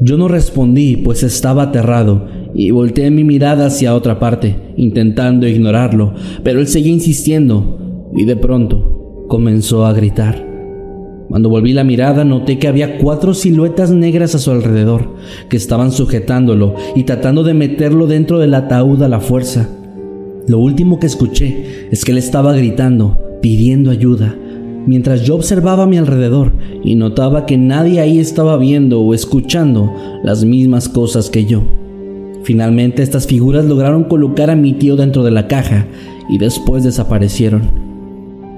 Yo 0.00 0.16
no 0.16 0.28
respondí, 0.28 0.96
pues 0.96 1.22
estaba 1.22 1.64
aterrado, 1.64 2.26
y 2.54 2.70
volteé 2.70 3.10
mi 3.10 3.24
mirada 3.24 3.66
hacia 3.66 3.94
otra 3.94 4.18
parte, 4.18 4.56
intentando 4.76 5.46
ignorarlo, 5.46 6.14
pero 6.42 6.60
él 6.60 6.66
seguía 6.66 6.92
insistiendo, 6.92 8.10
y 8.16 8.24
de 8.24 8.36
pronto 8.36 9.26
comenzó 9.28 9.86
a 9.86 9.92
gritar. 9.92 10.46
Cuando 11.28 11.50
volví 11.50 11.74
la 11.74 11.84
mirada 11.84 12.24
noté 12.24 12.58
que 12.58 12.68
había 12.68 12.96
cuatro 12.96 13.34
siluetas 13.34 13.90
negras 13.90 14.34
a 14.34 14.38
su 14.38 14.50
alrededor, 14.50 15.14
que 15.50 15.58
estaban 15.58 15.92
sujetándolo 15.92 16.74
y 16.96 17.02
tratando 17.02 17.44
de 17.44 17.52
meterlo 17.52 18.06
dentro 18.06 18.38
del 18.38 18.54
ataúd 18.54 19.02
a 19.02 19.08
la 19.08 19.20
fuerza. 19.20 19.68
Lo 20.48 20.58
último 20.58 20.98
que 20.98 21.06
escuché 21.06 21.88
es 21.90 22.06
que 22.06 22.12
él 22.12 22.18
estaba 22.18 22.54
gritando, 22.54 23.20
pidiendo 23.42 23.90
ayuda, 23.90 24.34
mientras 24.86 25.22
yo 25.22 25.34
observaba 25.34 25.82
a 25.82 25.86
mi 25.86 25.98
alrededor 25.98 26.52
y 26.82 26.94
notaba 26.94 27.44
que 27.44 27.58
nadie 27.58 28.00
ahí 28.00 28.18
estaba 28.18 28.56
viendo 28.56 29.02
o 29.02 29.12
escuchando 29.12 29.92
las 30.24 30.46
mismas 30.46 30.88
cosas 30.88 31.28
que 31.28 31.44
yo. 31.44 31.62
Finalmente 32.44 33.02
estas 33.02 33.26
figuras 33.26 33.66
lograron 33.66 34.04
colocar 34.04 34.48
a 34.48 34.56
mi 34.56 34.72
tío 34.72 34.96
dentro 34.96 35.22
de 35.22 35.32
la 35.32 35.48
caja 35.48 35.86
y 36.30 36.38
después 36.38 36.82
desaparecieron. 36.82 37.62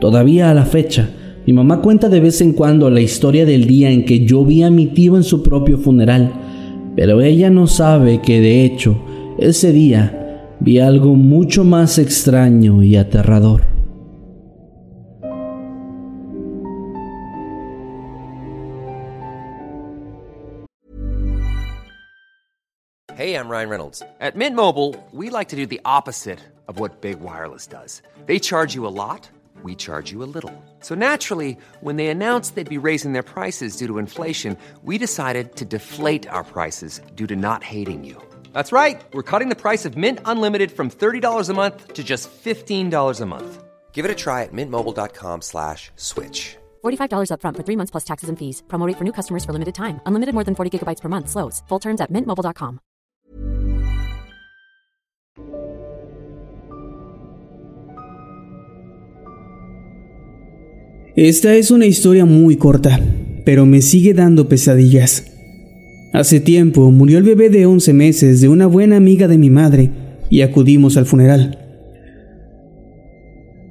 Todavía 0.00 0.48
a 0.48 0.54
la 0.54 0.66
fecha, 0.66 1.10
mi 1.44 1.52
mamá 1.52 1.82
cuenta 1.82 2.08
de 2.08 2.20
vez 2.20 2.40
en 2.40 2.52
cuando 2.52 2.88
la 2.88 3.00
historia 3.00 3.44
del 3.44 3.66
día 3.66 3.90
en 3.90 4.04
que 4.04 4.24
yo 4.24 4.44
vi 4.44 4.62
a 4.62 4.70
mi 4.70 4.86
tío 4.86 5.16
en 5.16 5.24
su 5.24 5.42
propio 5.42 5.76
funeral, 5.76 6.32
pero 6.94 7.20
ella 7.20 7.50
no 7.50 7.66
sabe 7.66 8.20
que 8.22 8.40
de 8.40 8.64
hecho 8.64 8.96
ese 9.38 9.72
día 9.72 10.19
vi 10.60 10.78
algo 10.78 11.14
mucho 11.14 11.64
más 11.64 11.98
extraño 11.98 12.82
y 12.82 12.96
aterrador. 12.96 13.66
Hey, 23.16 23.34
I'm 23.34 23.50
Ryan 23.50 23.68
Reynolds. 23.68 24.02
At 24.20 24.34
Mint 24.34 24.56
Mobile, 24.56 24.94
we 25.12 25.28
like 25.28 25.48
to 25.48 25.56
do 25.56 25.66
the 25.66 25.80
opposite 25.84 26.40
of 26.68 26.78
what 26.78 27.02
Big 27.02 27.20
Wireless 27.20 27.66
does. 27.66 28.00
They 28.26 28.38
charge 28.38 28.74
you 28.74 28.86
a 28.86 28.88
lot 28.88 29.28
we 29.62 29.74
charge 29.74 30.12
you 30.12 30.22
a 30.22 30.30
little. 30.34 30.52
So 30.80 30.94
naturally, 30.94 31.58
when 31.80 31.96
they 31.96 32.08
announced 32.08 32.54
they'd 32.54 32.68
be 32.68 32.78
raising 32.78 33.12
their 33.12 33.22
prices 33.22 33.76
due 33.76 33.86
to 33.88 33.98
inflation, 33.98 34.56
we 34.82 34.98
decided 34.98 35.56
to 35.56 35.64
deflate 35.64 36.28
our 36.28 36.44
prices 36.44 37.00
due 37.14 37.26
to 37.26 37.36
not 37.36 37.64
hating 37.64 38.04
you. 38.04 38.29
That's 38.52 38.72
right. 38.72 39.02
We're 39.12 39.22
cutting 39.22 39.50
the 39.50 39.60
price 39.60 39.84
of 39.84 39.98
Mint 39.98 40.20
Unlimited 40.24 40.72
from 40.72 40.88
$30 40.88 41.50
a 41.50 41.52
month 41.52 41.92
to 41.92 42.02
just 42.02 42.30
$15 42.42 43.20
a 43.20 43.26
month. 43.26 43.64
Give 43.92 44.06
it 44.06 44.10
a 44.10 44.14
try 44.14 44.44
at 44.44 44.52
mintmobile.com 44.52 45.42
slash 45.42 45.90
switch. 45.96 46.56
$45 46.82 47.28
upfront 47.34 47.56
for 47.56 47.64
three 47.66 47.76
months 47.76 47.90
plus 47.90 48.04
taxes 48.04 48.30
and 48.30 48.38
fees. 48.38 48.62
Promote 48.68 48.96
for 48.96 49.04
new 49.04 49.12
customers 49.12 49.44
for 49.44 49.52
limited 49.52 49.74
time. 49.74 50.00
Unlimited 50.06 50.32
more 50.32 50.44
than 50.44 50.54
40 50.54 50.70
gigabytes 50.78 51.02
per 51.02 51.10
month. 51.10 51.28
Slows. 51.28 51.62
Full 51.68 51.80
terms 51.80 52.00
at 52.00 52.10
mintmobile.com. 52.10 52.80
Esta 61.16 61.54
es 61.54 61.70
una 61.70 61.86
historia 61.86 62.24
muy 62.24 62.56
corta, 62.56 62.98
pero 63.44 63.66
me 63.66 63.82
sigue 63.82 64.14
dando 64.14 64.48
pesadillas. 64.48 65.29
Hace 66.12 66.40
tiempo 66.40 66.90
murió 66.90 67.18
el 67.18 67.24
bebé 67.24 67.50
de 67.50 67.66
11 67.66 67.92
meses 67.92 68.40
de 68.40 68.48
una 68.48 68.66
buena 68.66 68.96
amiga 68.96 69.28
de 69.28 69.38
mi 69.38 69.48
madre 69.48 69.90
y 70.28 70.40
acudimos 70.40 70.96
al 70.96 71.06
funeral. 71.06 71.58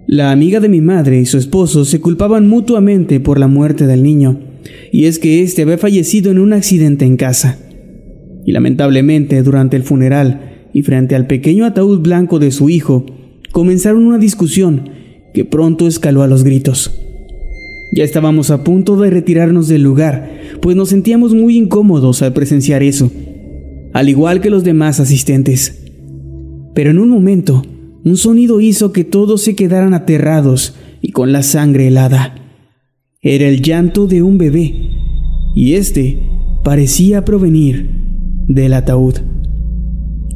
La 0.08 0.32
amiga 0.32 0.60
de 0.60 0.70
mi 0.70 0.82
madre 0.82 1.20
y 1.20 1.26
su 1.26 1.38
esposo 1.38 1.86
se 1.86 2.00
culpaban 2.00 2.48
mutuamente 2.48 3.20
por 3.20 3.40
la 3.40 3.48
muerte 3.48 3.88
del 3.88 4.04
niño, 4.04 4.40
y 4.92 5.06
es 5.06 5.20
que 5.20 5.44
éste 5.44 5.62
había 5.62 5.78
fallecido 5.78 6.32
en 6.32 6.40
un 6.40 6.54
accidente 6.54 7.06
en 7.06 7.18
casa. 7.18 7.60
Y 8.46 8.54
lamentablemente 8.54 9.44
durante 9.44 9.76
el 9.76 9.84
funeral 9.84 10.68
y 10.74 10.82
frente 10.82 11.16
al 11.16 11.28
pequeño 11.28 11.66
ataúd 11.66 12.00
blanco 12.00 12.40
de 12.40 12.52
su 12.52 12.70
hijo, 12.70 13.06
comenzaron 13.52 14.06
una 14.06 14.18
discusión 14.18 14.90
que 15.34 15.46
pronto 15.46 15.88
escaló 15.88 16.24
a 16.24 16.28
los 16.28 16.44
gritos. 16.44 16.99
Ya 17.92 18.04
estábamos 18.04 18.52
a 18.52 18.64
punto 18.64 18.96
de 18.98 19.10
retirarnos 19.10 19.68
del 19.68 19.82
lugar, 19.82 20.30
pues 20.62 20.76
nos 20.76 20.90
sentíamos 20.90 21.34
muy 21.34 21.58
incómodos 21.58 22.22
al 22.22 22.34
presenciar 22.34 22.84
eso, 22.84 23.12
al 23.94 24.10
igual 24.10 24.42
que 24.42 24.50
los 24.50 24.64
demás 24.64 25.00
asistentes. 25.00 25.86
Pero 26.76 26.92
en 26.92 27.00
un 27.00 27.10
momento, 27.10 27.64
un 28.06 28.16
sonido 28.16 28.62
hizo 28.62 28.92
que 28.92 29.04
todos 29.04 29.42
se 29.42 29.56
quedaran 29.56 29.94
aterrados 29.94 30.76
y 31.02 31.12
con 31.12 31.32
la 31.32 31.42
sangre 31.42 31.88
helada. 31.88 32.36
Era 33.22 33.48
el 33.48 33.62
llanto 33.62 34.06
de 34.06 34.22
un 34.22 34.38
bebé, 34.38 34.90
y 35.56 35.74
este 35.74 36.22
parecía 36.64 37.26
provenir 37.26 37.90
del 38.48 38.74
ataúd. 38.74 39.16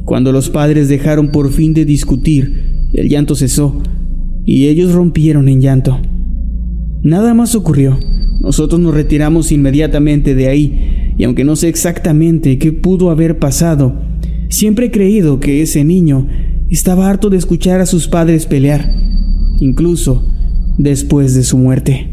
Cuando 0.04 0.32
los 0.32 0.50
padres 0.50 0.88
dejaron 0.88 1.30
por 1.30 1.50
fin 1.50 1.72
de 1.72 1.84
discutir, 1.84 2.88
el 2.92 3.08
llanto 3.08 3.34
cesó 3.34 3.80
y 4.44 4.66
ellos 4.66 4.92
rompieron 4.92 5.48
en 5.48 5.60
llanto. 5.60 6.00
Nada 7.04 7.34
más 7.34 7.54
ocurrió. 7.54 7.98
Nosotros 8.40 8.80
nos 8.80 8.94
retiramos 8.94 9.52
inmediatamente 9.52 10.34
de 10.34 10.48
ahí, 10.48 11.12
y 11.18 11.24
aunque 11.24 11.44
no 11.44 11.54
sé 11.54 11.68
exactamente 11.68 12.58
qué 12.58 12.72
pudo 12.72 13.10
haber 13.10 13.38
pasado, 13.38 14.00
siempre 14.48 14.86
he 14.86 14.90
creído 14.90 15.38
que 15.38 15.60
ese 15.60 15.84
niño 15.84 16.26
estaba 16.70 17.10
harto 17.10 17.28
de 17.28 17.36
escuchar 17.36 17.82
a 17.82 17.86
sus 17.86 18.08
padres 18.08 18.46
pelear, 18.46 18.90
incluso 19.60 20.32
después 20.78 21.34
de 21.34 21.42
su 21.42 21.58
muerte. 21.58 22.10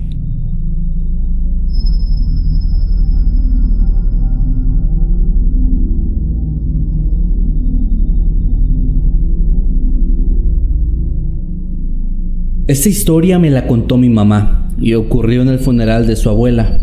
Esta 12.67 12.89
historia 12.89 13.39
me 13.39 13.49
la 13.49 13.67
contó 13.67 13.97
mi 13.97 14.09
mamá 14.09 14.60
y 14.81 14.95
ocurrió 14.95 15.41
en 15.43 15.47
el 15.47 15.59
funeral 15.59 16.07
de 16.07 16.15
su 16.15 16.29
abuela. 16.29 16.79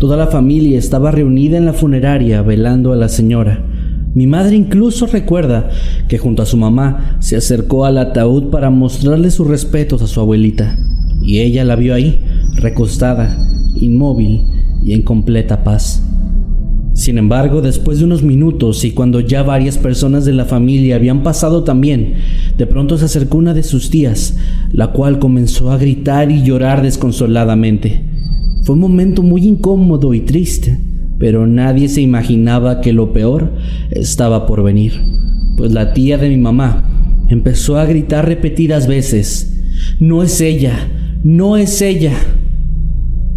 Toda 0.00 0.16
la 0.16 0.26
familia 0.26 0.78
estaba 0.78 1.10
reunida 1.10 1.56
en 1.56 1.66
la 1.66 1.72
funeraria 1.72 2.42
velando 2.42 2.92
a 2.92 2.96
la 2.96 3.08
señora. 3.08 3.64
Mi 4.14 4.26
madre 4.26 4.56
incluso 4.56 5.06
recuerda 5.06 5.68
que 6.08 6.18
junto 6.18 6.42
a 6.42 6.46
su 6.46 6.56
mamá 6.56 7.18
se 7.20 7.36
acercó 7.36 7.84
al 7.84 7.98
ataúd 7.98 8.50
para 8.50 8.70
mostrarle 8.70 9.30
sus 9.30 9.46
respetos 9.46 10.02
a 10.02 10.06
su 10.06 10.20
abuelita, 10.20 10.76
y 11.22 11.40
ella 11.40 11.64
la 11.64 11.76
vio 11.76 11.94
ahí, 11.94 12.20
recostada, 12.56 13.36
inmóvil 13.74 14.42
y 14.84 14.92
en 14.94 15.02
completa 15.02 15.64
paz. 15.64 16.02
Sin 16.94 17.18
embargo, 17.18 17.60
después 17.60 17.98
de 17.98 18.04
unos 18.04 18.22
minutos 18.22 18.84
y 18.84 18.92
cuando 18.92 19.18
ya 19.18 19.42
varias 19.42 19.78
personas 19.78 20.24
de 20.24 20.32
la 20.32 20.44
familia 20.44 20.94
habían 20.94 21.24
pasado 21.24 21.64
también, 21.64 22.14
de 22.56 22.66
pronto 22.66 22.96
se 22.96 23.06
acercó 23.06 23.38
una 23.38 23.52
de 23.52 23.64
sus 23.64 23.90
tías, 23.90 24.36
la 24.70 24.92
cual 24.92 25.18
comenzó 25.18 25.72
a 25.72 25.76
gritar 25.76 26.30
y 26.30 26.44
llorar 26.44 26.82
desconsoladamente. 26.82 28.04
Fue 28.62 28.74
un 28.74 28.80
momento 28.80 29.24
muy 29.24 29.44
incómodo 29.44 30.14
y 30.14 30.20
triste, 30.20 30.78
pero 31.18 31.48
nadie 31.48 31.88
se 31.88 32.00
imaginaba 32.00 32.80
que 32.80 32.92
lo 32.92 33.12
peor 33.12 33.54
estaba 33.90 34.46
por 34.46 34.62
venir, 34.62 34.92
pues 35.56 35.72
la 35.72 35.94
tía 35.94 36.16
de 36.16 36.28
mi 36.28 36.36
mamá 36.36 37.24
empezó 37.28 37.76
a 37.76 37.86
gritar 37.86 38.26
repetidas 38.26 38.86
veces, 38.86 39.50
No 39.98 40.22
es 40.22 40.40
ella, 40.40 40.88
no 41.24 41.56
es 41.56 41.82
ella. 41.82 42.12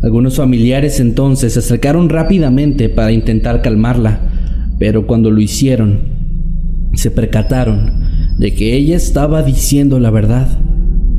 Algunos 0.07 0.37
familiares 0.37 1.01
entonces 1.01 1.51
se 1.51 1.59
acercaron 1.59 2.07
rápidamente 2.07 2.87
para 2.87 3.11
intentar 3.11 3.61
calmarla, 3.61 4.21
pero 4.79 5.05
cuando 5.05 5.31
lo 5.31 5.41
hicieron, 5.41 5.99
se 6.93 7.11
percataron 7.11 7.91
de 8.37 8.53
que 8.53 8.77
ella 8.77 8.95
estaba 8.95 9.43
diciendo 9.43 9.99
la 9.99 10.09
verdad, 10.09 10.47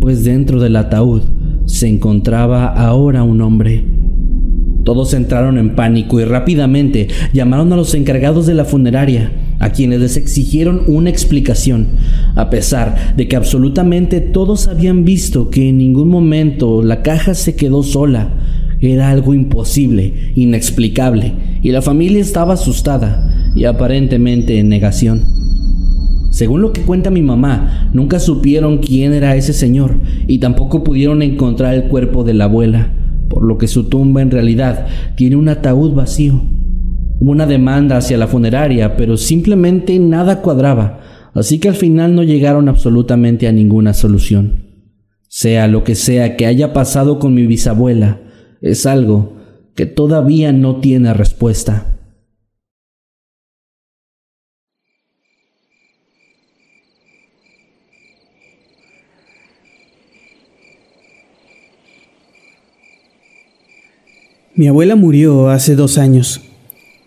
pues 0.01 0.25
dentro 0.25 0.59
del 0.59 0.75
ataúd 0.75 1.21
se 1.67 1.87
encontraba 1.87 2.69
ahora 2.69 3.25
un 3.25 3.43
hombre. 3.43 3.85
Todos 4.85 5.13
entraron 5.13 5.59
en 5.59 5.75
pánico 5.75 6.19
y 6.19 6.25
rápidamente 6.25 7.09
llamaron 7.35 7.71
a 7.75 7.77
los 7.77 7.93
encargados 7.93 8.47
de 8.47 8.55
la 8.55 8.65
funeraria, 8.65 9.31
a 9.59 9.69
quienes 9.69 10.01
les 10.01 10.17
exigieron 10.17 10.81
una 10.87 11.11
explicación, 11.11 11.89
a 12.37 12.49
pesar 12.49 13.15
de 13.19 13.29
que 13.29 13.37
absolutamente 13.37 14.23
todos 14.23 14.67
habían 14.67 15.05
visto 15.05 15.51
que 15.51 15.69
en 15.69 15.77
ningún 15.77 16.09
momento 16.09 16.83
la 16.83 17.03
caja 17.03 17.35
se 17.35 17.55
quedó 17.55 17.83
sola, 17.83 18.31
era 18.81 19.11
algo 19.11 19.35
imposible, 19.35 20.33
inexplicable, 20.35 21.35
y 21.63 21.71
la 21.71 21.83
familia 21.83 22.21
estaba 22.21 22.55
asustada 22.55 23.53
y 23.55 23.65
aparentemente 23.65 24.59
en 24.59 24.69
negación. 24.69 25.25
Según 26.31 26.61
lo 26.61 26.73
que 26.73 26.83
cuenta 26.83 27.11
mi 27.11 27.23
mamá, 27.23 27.91
nunca 27.93 28.21
supieron 28.21 28.79
quién 28.79 29.13
era 29.13 29.35
ese 29.35 29.53
señor 29.53 29.97
y 30.27 30.39
tampoco 30.39 30.85
pudieron 30.85 31.23
encontrar 31.23 31.75
el 31.75 31.85
cuerpo 31.85 32.23
de 32.23 32.35
la 32.35 32.45
abuela, 32.45 32.93
por 33.29 33.43
lo 33.43 33.59
que 33.59 33.67
su 33.67 33.89
tumba 33.89 34.23
en 34.23 34.31
realidad 34.31 34.87
tiene 35.17 35.37
un 35.37 35.49
ataúd 35.49 35.95
vacío. 35.95 36.41
Hubo 37.21 37.33
una 37.33 37.47
demanda 37.47 37.97
hacia 37.97 38.19
la 38.19 38.29
funeraria, 38.29 38.97
pero 38.97 39.17
simplemente 39.17 39.99
nada 39.99 40.41
cuadraba, 40.41 41.01
así 41.35 41.59
que 41.59 41.69
al 41.69 41.75
final 41.75 42.15
no 42.15 42.23
llegaron 42.23 42.69
absolutamente 42.69 43.49
a 43.49 43.53
ninguna 43.53 43.93
solución. 43.93 44.67
Sea 45.27 45.67
lo 45.67 45.83
que 45.83 45.95
sea 45.95 46.37
que 46.37 46.47
haya 46.47 46.73
pasado 46.73 47.19
con 47.19 47.35
mi 47.35 47.47
bisabuela, 47.47 48.21
es 48.61 48.87
algo 48.87 49.37
que 49.75 49.87
todavía 49.87 50.53
no 50.53 50.81
tiene 50.81 51.15
respuesta. 51.15 51.95
Mi 64.59 64.67
abuela 64.67 64.97
murió 64.97 65.51
hace 65.51 65.77
dos 65.77 65.99
años. 65.99 66.41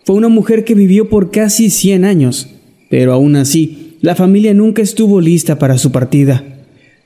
Fue 0.05 0.15
una 0.15 0.29
mujer 0.29 0.63
que 0.63 0.73
vivió 0.73 1.09
por 1.09 1.31
casi 1.31 1.69
100 1.69 2.05
años, 2.05 2.47
pero 2.89 3.11
aún 3.11 3.35
así, 3.35 3.97
la 3.99 4.15
familia 4.15 4.53
nunca 4.53 4.81
estuvo 4.81 5.19
lista 5.19 5.59
para 5.59 5.77
su 5.77 5.91
partida. 5.91 6.45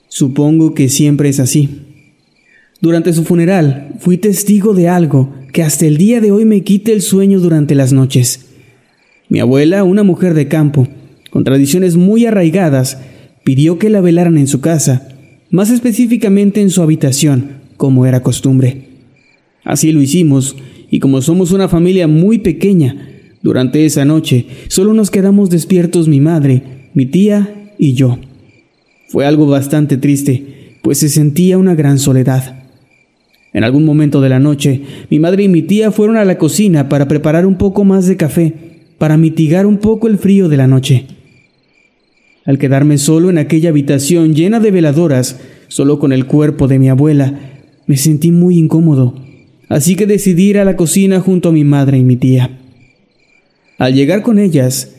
Supongo 0.07 0.75
que 0.75 0.87
siempre 0.87 1.29
es 1.29 1.39
así. 1.39 1.84
Durante 2.85 3.13
su 3.13 3.23
funeral, 3.23 3.95
fui 3.97 4.19
testigo 4.19 4.75
de 4.75 4.89
algo 4.89 5.33
que 5.51 5.63
hasta 5.63 5.87
el 5.87 5.97
día 5.97 6.21
de 6.21 6.29
hoy 6.29 6.45
me 6.45 6.61
quita 6.61 6.91
el 6.91 7.01
sueño 7.01 7.39
durante 7.39 7.73
las 7.73 7.93
noches. 7.93 8.45
Mi 9.27 9.39
abuela, 9.39 9.83
una 9.83 10.03
mujer 10.03 10.35
de 10.35 10.47
campo, 10.47 10.87
con 11.31 11.43
tradiciones 11.43 11.95
muy 11.95 12.27
arraigadas, 12.27 12.99
pidió 13.43 13.79
que 13.79 13.89
la 13.89 14.01
velaran 14.01 14.37
en 14.37 14.45
su 14.45 14.61
casa, 14.61 15.07
más 15.49 15.71
específicamente 15.71 16.61
en 16.61 16.69
su 16.69 16.83
habitación, 16.83 17.53
como 17.75 18.05
era 18.05 18.21
costumbre. 18.21 18.83
Así 19.63 19.91
lo 19.91 19.99
hicimos, 19.99 20.55
y 20.91 20.99
como 20.99 21.23
somos 21.23 21.51
una 21.51 21.67
familia 21.67 22.07
muy 22.07 22.37
pequeña, 22.37 23.09
durante 23.41 23.83
esa 23.87 24.05
noche 24.05 24.45
solo 24.67 24.93
nos 24.93 25.09
quedamos 25.09 25.49
despiertos 25.49 26.07
mi 26.07 26.21
madre, 26.21 26.61
mi 26.93 27.07
tía 27.07 27.71
y 27.79 27.95
yo. 27.95 28.19
Fue 29.07 29.25
algo 29.25 29.47
bastante 29.47 29.97
triste, 29.97 30.77
pues 30.83 30.99
se 30.99 31.09
sentía 31.09 31.57
una 31.57 31.73
gran 31.73 31.97
soledad. 31.97 32.64
En 33.55 33.63
algún 33.63 33.85
momento 33.85 34.21
de 34.21 34.29
la 34.29 34.39
noche, 34.39 34.81
mi 35.09 35.17
madre 35.17 35.43
y 35.43 35.47
mi 35.47 35.63
tía 35.63 35.89
fueron 35.91 36.17
a 36.17 36.25
la 36.25 36.37
cocina 36.37 36.87
para 36.89 37.07
preparar 37.07 37.47
un 37.47 37.55
poco 37.55 37.83
más 37.83 38.05
de 38.05 38.17
café, 38.17 38.53
para 38.99 39.17
mitigar 39.17 39.65
un 39.65 39.77
poco 39.77 40.07
el 40.07 40.19
frío 40.19 40.47
de 40.47 40.57
la 40.57 40.67
noche. 40.67 41.07
Al 42.45 42.59
quedarme 42.59 42.99
solo 42.99 43.31
en 43.31 43.39
aquella 43.39 43.69
habitación 43.69 44.35
llena 44.35 44.59
de 44.59 44.69
veladoras, 44.69 45.39
solo 45.69 45.97
con 45.97 46.13
el 46.13 46.27
cuerpo 46.27 46.67
de 46.67 46.77
mi 46.77 46.89
abuela, 46.89 47.33
me 47.87 47.97
sentí 47.97 48.31
muy 48.31 48.59
incómodo 48.59 49.25
así 49.69 49.95
que 49.95 50.05
decidí 50.05 50.49
ir 50.49 50.59
a 50.59 50.65
la 50.65 50.75
cocina 50.75 51.19
junto 51.19 51.49
a 51.49 51.51
mi 51.51 51.63
madre 51.63 51.97
y 51.97 52.03
mi 52.03 52.17
tía. 52.17 52.59
Al 53.77 53.93
llegar 53.93 54.21
con 54.21 54.39
ellas, 54.39 54.95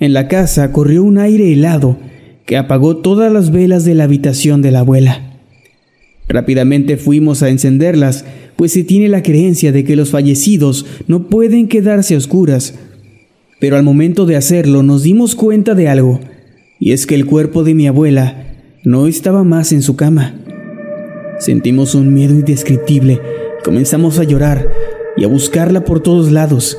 en 0.00 0.12
la 0.12 0.28
casa 0.28 0.72
corrió 0.72 1.04
un 1.04 1.18
aire 1.18 1.52
helado 1.52 1.98
que 2.46 2.56
apagó 2.56 2.96
todas 2.98 3.32
las 3.32 3.50
velas 3.50 3.84
de 3.84 3.94
la 3.94 4.04
habitación 4.04 4.62
de 4.62 4.70
la 4.70 4.80
abuela. 4.80 5.31
Rápidamente 6.32 6.96
fuimos 6.96 7.42
a 7.42 7.50
encenderlas, 7.50 8.24
pues 8.56 8.72
se 8.72 8.84
tiene 8.84 9.08
la 9.08 9.22
creencia 9.22 9.70
de 9.70 9.84
que 9.84 9.96
los 9.96 10.10
fallecidos 10.10 10.86
no 11.06 11.28
pueden 11.28 11.68
quedarse 11.68 12.14
a 12.14 12.18
oscuras. 12.18 12.74
Pero 13.60 13.76
al 13.76 13.82
momento 13.82 14.24
de 14.24 14.36
hacerlo 14.36 14.82
nos 14.82 15.02
dimos 15.02 15.34
cuenta 15.34 15.74
de 15.74 15.88
algo, 15.88 16.20
y 16.80 16.92
es 16.92 17.06
que 17.06 17.14
el 17.14 17.26
cuerpo 17.26 17.64
de 17.64 17.74
mi 17.74 17.86
abuela 17.86 18.46
no 18.82 19.06
estaba 19.06 19.44
más 19.44 19.72
en 19.72 19.82
su 19.82 19.94
cama. 19.94 20.34
Sentimos 21.38 21.94
un 21.94 22.14
miedo 22.14 22.32
indescriptible 22.32 23.20
Comenzamos 23.64 24.18
a 24.18 24.24
llorar 24.24 24.72
y 25.16 25.22
a 25.22 25.28
buscarla 25.28 25.84
por 25.84 26.00
todos 26.00 26.32
lados. 26.32 26.76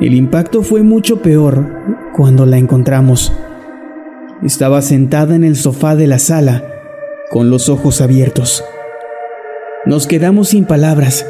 El 0.00 0.14
impacto 0.14 0.62
fue 0.62 0.84
mucho 0.84 1.22
peor 1.22 1.68
cuando 2.14 2.46
la 2.46 2.56
encontramos. 2.56 3.32
Estaba 4.44 4.80
sentada 4.80 5.34
en 5.34 5.42
el 5.42 5.56
sofá 5.56 5.96
de 5.96 6.06
la 6.06 6.20
sala, 6.20 6.64
con 7.32 7.48
los 7.48 7.70
ojos 7.70 8.02
abiertos. 8.02 8.62
Nos 9.86 10.06
quedamos 10.06 10.50
sin 10.50 10.66
palabras. 10.66 11.26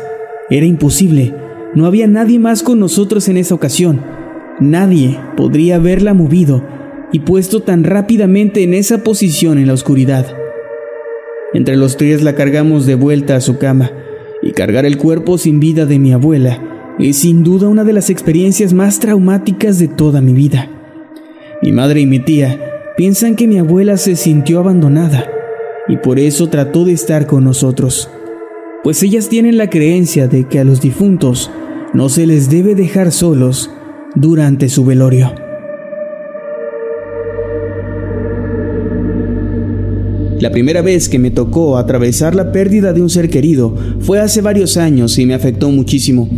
Era 0.51 0.67
imposible. 0.67 1.33
No 1.77 1.87
había 1.87 2.09
nadie 2.09 2.41
más 2.41 2.65
con 2.65 2.81
nosotros 2.81 3.29
en 3.29 3.37
esa 3.37 3.55
ocasión. 3.55 4.05
Nadie 4.59 5.21
podría 5.37 5.77
haberla 5.77 6.13
movido 6.13 6.67
y 7.13 7.21
puesto 7.21 7.63
tan 7.63 7.85
rápidamente 7.85 8.65
en 8.65 8.75
esa 8.75 9.05
posición 9.05 9.59
en 9.59 9.69
la 9.69 9.75
oscuridad. 9.75 10.27
Entre 11.55 11.77
los 11.77 11.97
tres 11.97 12.21
la 12.21 12.35
cargamos 12.35 12.85
de 12.85 12.97
vuelta 12.97 13.37
a 13.37 13.41
su 13.41 13.59
cama 13.59 13.93
y 14.43 14.51
cargar 14.51 14.85
el 14.85 14.99
cuerpo 14.99 15.39
sin 15.39 15.61
vida 15.61 15.87
de 15.87 16.01
mi 16.01 16.13
abuela 16.13 16.95
es 16.99 17.19
sin 17.19 17.45
duda 17.45 17.69
una 17.69 17.85
de 17.85 17.93
las 17.93 18.11
experiencias 18.11 18.73
más 18.73 18.99
traumáticas 18.99 19.79
de 19.79 19.87
toda 19.87 20.21
mi 20.21 20.33
vida. 20.33 20.69
Mi 21.63 21.71
madre 21.71 22.01
y 22.01 22.07
mi 22.07 22.19
tía 22.19 22.61
piensan 22.97 23.37
que 23.37 23.47
mi 23.47 23.59
abuela 23.59 23.97
se 23.99 24.17
sintió 24.17 24.59
abandonada 24.59 25.42
y 25.89 25.97
por 25.97 26.19
eso 26.19 26.49
trató 26.49 26.85
de 26.85 26.93
estar 26.93 27.27
con 27.27 27.45
nosotros, 27.45 28.09
pues 28.85 29.03
ellas 29.03 29.29
tienen 29.29 29.57
la 29.57 29.71
creencia 29.71 30.29
de 30.29 30.49
que 30.49 30.59
a 30.59 30.65
los 30.65 30.81
difuntos 30.81 31.51
no 31.93 32.09
se 32.09 32.27
les 32.27 32.51
debe 32.51 32.75
dejar 32.75 33.13
solos 33.13 33.71
durante 34.15 34.69
su 34.69 34.85
velorio. 34.85 35.33
La 40.41 40.51
primera 40.51 40.83
vez 40.83 41.09
que 41.09 41.21
me 41.21 41.31
tocó 41.31 41.79
atravesar 41.79 42.35
la 42.35 42.51
pérdida 42.51 42.93
de 42.93 43.01
un 43.01 43.09
ser 43.09 43.31
querido 43.31 43.77
fue 44.01 44.19
hace 44.19 44.41
varios 44.41 44.77
años 44.77 45.17
y 45.19 45.25
me 45.25 45.35
afectó 45.35 45.71
muchísimo, 45.71 46.29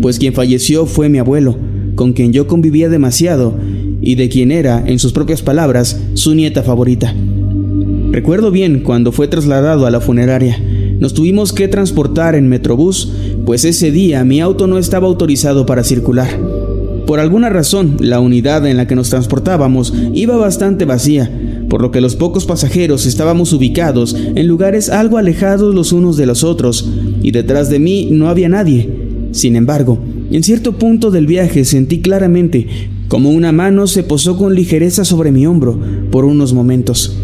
pues 0.00 0.20
quien 0.20 0.32
falleció 0.32 0.86
fue 0.86 1.08
mi 1.08 1.18
abuelo, 1.18 1.58
con 1.96 2.12
quien 2.12 2.32
yo 2.32 2.46
convivía 2.46 2.88
demasiado 2.88 3.58
y 4.00 4.14
de 4.14 4.28
quien 4.28 4.52
era, 4.52 4.84
en 4.86 5.00
sus 5.00 5.12
propias 5.12 5.42
palabras, 5.42 6.00
su 6.14 6.36
nieta 6.36 6.62
favorita. 6.62 7.12
Recuerdo 8.10 8.50
bien 8.50 8.80
cuando 8.80 9.12
fue 9.12 9.28
trasladado 9.28 9.86
a 9.86 9.90
la 9.90 10.00
funeraria. 10.00 10.58
Nos 10.98 11.14
tuvimos 11.14 11.52
que 11.52 11.68
transportar 11.68 12.34
en 12.34 12.48
Metrobús, 12.48 13.12
pues 13.44 13.64
ese 13.64 13.90
día 13.90 14.24
mi 14.24 14.40
auto 14.40 14.66
no 14.66 14.78
estaba 14.78 15.06
autorizado 15.06 15.66
para 15.66 15.84
circular. 15.84 16.28
Por 17.06 17.20
alguna 17.20 17.48
razón, 17.48 17.96
la 18.00 18.20
unidad 18.20 18.66
en 18.66 18.76
la 18.76 18.86
que 18.86 18.96
nos 18.96 19.10
transportábamos 19.10 19.94
iba 20.14 20.36
bastante 20.36 20.84
vacía, 20.84 21.30
por 21.68 21.82
lo 21.82 21.90
que 21.90 22.00
los 22.00 22.16
pocos 22.16 22.46
pasajeros 22.46 23.06
estábamos 23.06 23.52
ubicados 23.52 24.16
en 24.16 24.46
lugares 24.46 24.88
algo 24.90 25.18
alejados 25.18 25.74
los 25.74 25.92
unos 25.92 26.16
de 26.16 26.26
los 26.26 26.44
otros, 26.44 26.88
y 27.22 27.30
detrás 27.30 27.70
de 27.70 27.78
mí 27.78 28.08
no 28.10 28.28
había 28.28 28.48
nadie. 28.48 28.88
Sin 29.32 29.54
embargo, 29.54 29.98
en 30.30 30.42
cierto 30.42 30.72
punto 30.72 31.10
del 31.10 31.26
viaje 31.26 31.64
sentí 31.64 32.00
claramente 32.00 32.66
como 33.08 33.30
una 33.30 33.52
mano 33.52 33.86
se 33.86 34.02
posó 34.02 34.36
con 34.36 34.54
ligereza 34.54 35.04
sobre 35.04 35.32
mi 35.32 35.46
hombro 35.46 35.78
por 36.10 36.26
unos 36.26 36.52
momentos. 36.52 37.16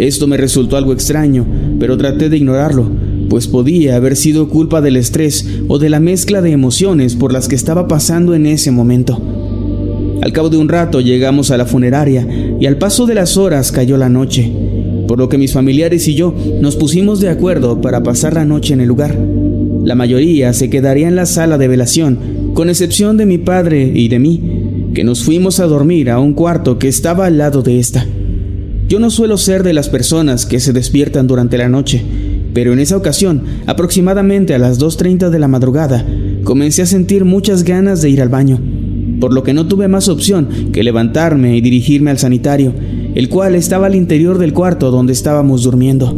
Esto 0.00 0.26
me 0.26 0.38
resultó 0.38 0.78
algo 0.78 0.94
extraño, 0.94 1.44
pero 1.78 1.98
traté 1.98 2.30
de 2.30 2.38
ignorarlo, 2.38 2.90
pues 3.28 3.46
podía 3.46 3.96
haber 3.96 4.16
sido 4.16 4.48
culpa 4.48 4.80
del 4.80 4.96
estrés 4.96 5.46
o 5.68 5.78
de 5.78 5.90
la 5.90 6.00
mezcla 6.00 6.40
de 6.40 6.52
emociones 6.52 7.16
por 7.16 7.34
las 7.34 7.48
que 7.48 7.54
estaba 7.54 7.86
pasando 7.86 8.34
en 8.34 8.46
ese 8.46 8.70
momento. 8.70 9.20
Al 10.22 10.32
cabo 10.32 10.48
de 10.48 10.56
un 10.56 10.70
rato 10.70 11.02
llegamos 11.02 11.50
a 11.50 11.58
la 11.58 11.66
funeraria 11.66 12.26
y 12.58 12.64
al 12.64 12.78
paso 12.78 13.04
de 13.04 13.14
las 13.14 13.36
horas 13.36 13.72
cayó 13.72 13.98
la 13.98 14.08
noche, 14.08 14.50
por 15.06 15.18
lo 15.18 15.28
que 15.28 15.36
mis 15.36 15.52
familiares 15.52 16.08
y 16.08 16.14
yo 16.14 16.34
nos 16.62 16.76
pusimos 16.76 17.20
de 17.20 17.28
acuerdo 17.28 17.82
para 17.82 18.02
pasar 18.02 18.32
la 18.32 18.46
noche 18.46 18.72
en 18.72 18.80
el 18.80 18.88
lugar. 18.88 19.18
La 19.84 19.96
mayoría 19.96 20.54
se 20.54 20.70
quedaría 20.70 21.08
en 21.08 21.16
la 21.16 21.26
sala 21.26 21.58
de 21.58 21.68
velación, 21.68 22.52
con 22.54 22.70
excepción 22.70 23.18
de 23.18 23.26
mi 23.26 23.36
padre 23.36 23.92
y 23.94 24.08
de 24.08 24.18
mí, 24.18 24.92
que 24.94 25.04
nos 25.04 25.24
fuimos 25.24 25.60
a 25.60 25.66
dormir 25.66 26.08
a 26.08 26.20
un 26.20 26.32
cuarto 26.32 26.78
que 26.78 26.88
estaba 26.88 27.26
al 27.26 27.36
lado 27.36 27.60
de 27.60 27.78
esta. 27.78 28.06
Yo 28.90 28.98
no 28.98 29.08
suelo 29.08 29.38
ser 29.38 29.62
de 29.62 29.72
las 29.72 29.88
personas 29.88 30.44
que 30.44 30.60
se 30.60 30.72
despiertan 30.72 31.28
durante 31.28 31.56
la 31.56 31.68
noche, 31.68 32.02
pero 32.52 32.72
en 32.72 32.80
esa 32.80 32.96
ocasión, 32.96 33.44
aproximadamente 33.66 34.52
a 34.52 34.58
las 34.58 34.80
2.30 34.80 35.30
de 35.30 35.38
la 35.38 35.46
madrugada, 35.48 36.04
comencé 36.44 36.82
a 36.82 36.86
sentir 36.86 37.24
muchas 37.24 37.62
ganas 37.62 38.02
de 38.02 38.10
ir 38.10 38.20
al 38.20 38.28
baño 38.28 38.60
por 39.20 39.32
lo 39.32 39.44
que 39.44 39.52
no 39.52 39.66
tuve 39.66 39.86
más 39.86 40.08
opción 40.08 40.48
que 40.72 40.82
levantarme 40.82 41.56
y 41.56 41.60
dirigirme 41.60 42.10
al 42.10 42.18
sanitario, 42.18 42.72
el 43.14 43.28
cual 43.28 43.54
estaba 43.54 43.86
al 43.86 43.94
interior 43.94 44.38
del 44.38 44.54
cuarto 44.54 44.90
donde 44.90 45.12
estábamos 45.12 45.62
durmiendo. 45.62 46.16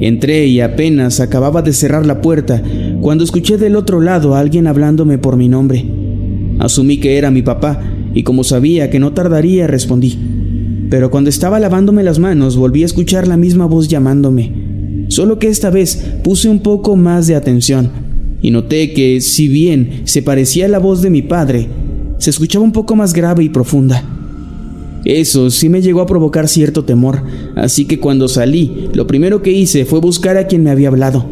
Entré 0.00 0.46
y 0.46 0.60
apenas 0.60 1.20
acababa 1.20 1.60
de 1.60 1.72
cerrar 1.72 2.06
la 2.06 2.20
puerta 2.20 2.62
cuando 3.00 3.24
escuché 3.24 3.58
del 3.58 3.76
otro 3.76 4.00
lado 4.00 4.34
a 4.34 4.40
alguien 4.40 4.66
hablándome 4.66 5.18
por 5.18 5.36
mi 5.36 5.48
nombre. 5.48 5.84
Asumí 6.60 6.98
que 6.98 7.18
era 7.18 7.30
mi 7.30 7.42
papá 7.42 7.80
y 8.14 8.22
como 8.22 8.44
sabía 8.44 8.90
que 8.90 9.00
no 9.00 9.12
tardaría 9.12 9.66
respondí. 9.66 10.33
Pero 10.90 11.10
cuando 11.10 11.30
estaba 11.30 11.60
lavándome 11.60 12.02
las 12.02 12.18
manos 12.18 12.56
volví 12.56 12.82
a 12.82 12.86
escuchar 12.86 13.26
la 13.26 13.36
misma 13.36 13.66
voz 13.66 13.88
llamándome. 13.88 15.06
Solo 15.08 15.38
que 15.38 15.48
esta 15.48 15.70
vez 15.70 15.96
puse 16.22 16.48
un 16.48 16.60
poco 16.60 16.96
más 16.96 17.26
de 17.26 17.36
atención 17.36 17.90
y 18.40 18.50
noté 18.50 18.92
que, 18.92 19.20
si 19.20 19.48
bien 19.48 20.02
se 20.04 20.22
parecía 20.22 20.66
a 20.66 20.68
la 20.68 20.78
voz 20.78 21.00
de 21.00 21.10
mi 21.10 21.22
padre, 21.22 21.68
se 22.18 22.30
escuchaba 22.30 22.64
un 22.64 22.72
poco 22.72 22.94
más 22.94 23.12
grave 23.12 23.44
y 23.44 23.48
profunda. 23.48 24.04
Eso 25.04 25.50
sí 25.50 25.68
me 25.68 25.82
llegó 25.82 26.00
a 26.00 26.06
provocar 26.06 26.48
cierto 26.48 26.84
temor, 26.84 27.22
así 27.56 27.84
que 27.84 28.00
cuando 28.00 28.28
salí, 28.28 28.88
lo 28.94 29.06
primero 29.06 29.42
que 29.42 29.52
hice 29.52 29.84
fue 29.84 30.00
buscar 30.00 30.36
a 30.36 30.46
quien 30.46 30.62
me 30.62 30.70
había 30.70 30.88
hablado. 30.88 31.24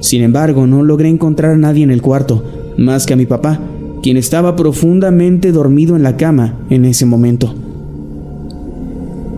Sin 0.00 0.22
embargo, 0.22 0.66
no 0.66 0.82
logré 0.84 1.08
encontrar 1.08 1.52
a 1.52 1.58
nadie 1.58 1.82
en 1.82 1.90
el 1.90 2.02
cuarto, 2.02 2.44
más 2.76 3.06
que 3.06 3.14
a 3.14 3.16
mi 3.16 3.26
papá, 3.26 3.60
quien 4.02 4.16
estaba 4.16 4.54
profundamente 4.54 5.50
dormido 5.50 5.96
en 5.96 6.02
la 6.02 6.16
cama 6.16 6.60
en 6.70 6.84
ese 6.84 7.06
momento. 7.06 7.54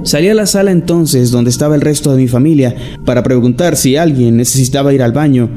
Salí 0.03 0.29
a 0.29 0.35
la 0.35 0.47
sala 0.47 0.71
entonces 0.71 1.31
donde 1.31 1.51
estaba 1.51 1.75
el 1.75 1.83
resto 1.83 2.11
de 2.11 2.23
mi 2.23 2.27
familia 2.27 2.75
para 3.05 3.23
preguntar 3.23 3.77
si 3.77 3.97
alguien 3.97 4.39
necesitaba 4.39 4.95
ir 4.95 5.03
al 5.03 5.13
baño, 5.13 5.51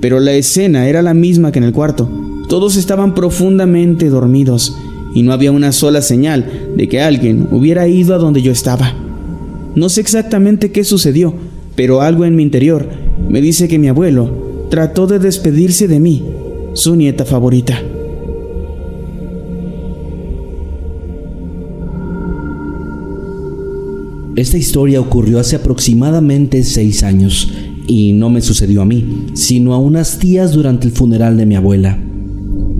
pero 0.00 0.20
la 0.20 0.32
escena 0.32 0.88
era 0.88 1.02
la 1.02 1.12
misma 1.12 1.50
que 1.50 1.58
en 1.58 1.64
el 1.64 1.72
cuarto. 1.72 2.08
Todos 2.48 2.76
estaban 2.76 3.14
profundamente 3.14 4.08
dormidos 4.08 4.76
y 5.12 5.24
no 5.24 5.32
había 5.32 5.50
una 5.50 5.72
sola 5.72 6.02
señal 6.02 6.46
de 6.76 6.88
que 6.88 7.00
alguien 7.00 7.48
hubiera 7.50 7.88
ido 7.88 8.14
a 8.14 8.18
donde 8.18 8.42
yo 8.42 8.52
estaba. 8.52 8.94
No 9.74 9.88
sé 9.88 10.00
exactamente 10.00 10.70
qué 10.70 10.84
sucedió, 10.84 11.34
pero 11.74 12.00
algo 12.00 12.24
en 12.24 12.36
mi 12.36 12.44
interior 12.44 12.88
me 13.28 13.40
dice 13.40 13.66
que 13.66 13.78
mi 13.78 13.88
abuelo 13.88 14.66
trató 14.70 15.08
de 15.08 15.18
despedirse 15.18 15.88
de 15.88 15.98
mí, 15.98 16.24
su 16.74 16.94
nieta 16.94 17.24
favorita. 17.24 17.80
Esta 24.40 24.56
historia 24.56 25.02
ocurrió 25.02 25.38
hace 25.38 25.56
aproximadamente 25.56 26.62
seis 26.62 27.02
años 27.02 27.52
y 27.86 28.14
no 28.14 28.30
me 28.30 28.40
sucedió 28.40 28.80
a 28.80 28.86
mí, 28.86 29.26
sino 29.34 29.74
a 29.74 29.78
unas 29.78 30.18
tías 30.18 30.52
durante 30.52 30.86
el 30.86 30.94
funeral 30.94 31.36
de 31.36 31.44
mi 31.44 31.56
abuela. 31.56 31.98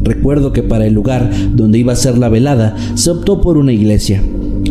Recuerdo 0.03 0.55
que 0.55 0.63
para 0.63 0.87
el 0.87 0.95
lugar 0.95 1.31
donde 1.55 1.79
iba 1.79 1.93
a 1.93 1.97
ser 1.97 2.17
la 2.17 2.31
velada 2.31 2.77
se 2.95 3.11
optó 3.11 3.43
por 3.43 3.59
una 3.59 3.75
iglesia, 3.75 4.23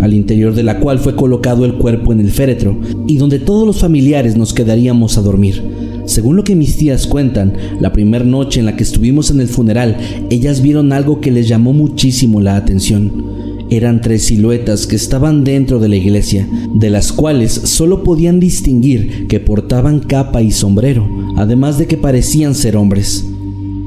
al 0.02 0.16
interior 0.16 0.56
de 0.56 0.64
la 0.64 0.80
cual 0.80 0.98
fue 0.98 1.16
colocado 1.16 1.64
el 1.64 1.76
cuerpo 1.76 2.12
en 2.12 2.22
el 2.22 2.32
féretro 2.32 2.80
y 3.06 3.18
donde 3.18 3.38
todos 3.38 3.68
los 3.68 3.78
familiares 3.78 4.36
nos 4.36 4.56
quedaríamos 4.56 5.16
a 5.16 5.22
dormir. 5.22 5.62
Según 6.06 6.38
lo 6.38 6.44
que 6.44 6.56
mis 6.56 6.76
tías 6.76 7.06
cuentan, 7.06 7.54
la 7.80 7.94
primera 7.94 8.26
noche 8.26 8.62
en 8.62 8.66
la 8.66 8.76
que 8.76 8.82
estuvimos 8.82 9.30
en 9.30 9.42
el 9.42 9.48
funeral, 9.48 9.96
ellas 10.32 10.64
vieron 10.64 10.92
algo 10.92 11.22
que 11.22 11.30
les 11.30 11.48
llamó 11.48 11.72
muchísimo 11.72 12.42
la 12.42 12.56
atención. 12.56 13.38
Eran 13.72 14.02
tres 14.02 14.24
siluetas 14.24 14.88
que 14.88 14.96
estaban 14.96 15.44
dentro 15.44 15.80
de 15.80 15.90
la 15.90 15.96
iglesia, 15.96 16.48
de 16.74 16.90
las 16.90 17.12
cuales 17.12 17.52
solo 17.52 18.04
podían 18.04 18.40
distinguir 18.40 19.28
que 19.28 19.40
portaban 19.40 20.00
capa 20.00 20.42
y 20.42 20.52
sombrero, 20.52 21.08
además 21.36 21.78
de 21.78 21.86
que 21.86 21.96
parecían 21.96 22.56
ser 22.56 22.76
hombres. 22.76 23.26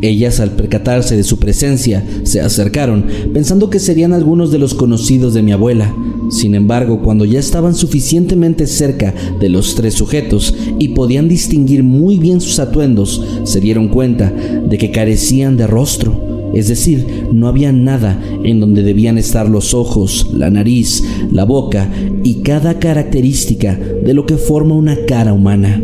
Ellas, 0.02 0.40
al 0.40 0.52
percatarse 0.52 1.16
de 1.16 1.22
su 1.22 1.38
presencia, 1.38 2.04
se 2.24 2.40
acercaron, 2.40 3.06
pensando 3.32 3.70
que 3.70 3.78
serían 3.78 4.12
algunos 4.12 4.50
de 4.50 4.58
los 4.58 4.74
conocidos 4.74 5.32
de 5.32 5.42
mi 5.42 5.52
abuela. 5.52 5.94
Sin 6.30 6.54
embargo, 6.54 7.02
cuando 7.02 7.24
ya 7.24 7.38
estaban 7.38 7.74
suficientemente 7.74 8.66
cerca 8.66 9.14
de 9.40 9.48
los 9.48 9.76
tres 9.76 9.94
sujetos 9.94 10.54
y 10.78 10.88
podían 10.88 11.28
distinguir 11.28 11.84
muy 11.84 12.18
bien 12.18 12.40
sus 12.40 12.58
atuendos, 12.58 13.24
se 13.44 13.60
dieron 13.60 13.88
cuenta 13.88 14.30
de 14.30 14.76
que 14.76 14.90
carecían 14.90 15.56
de 15.56 15.68
rostro. 15.68 16.31
Es 16.54 16.68
decir, 16.68 17.26
no 17.32 17.48
había 17.48 17.72
nada 17.72 18.20
en 18.44 18.60
donde 18.60 18.82
debían 18.82 19.18
estar 19.18 19.48
los 19.48 19.74
ojos, 19.74 20.30
la 20.34 20.50
nariz, 20.50 21.02
la 21.30 21.44
boca 21.44 21.90
y 22.22 22.42
cada 22.42 22.78
característica 22.78 23.76
de 23.76 24.14
lo 24.14 24.26
que 24.26 24.36
forma 24.36 24.74
una 24.74 24.96
cara 25.06 25.32
humana. 25.32 25.80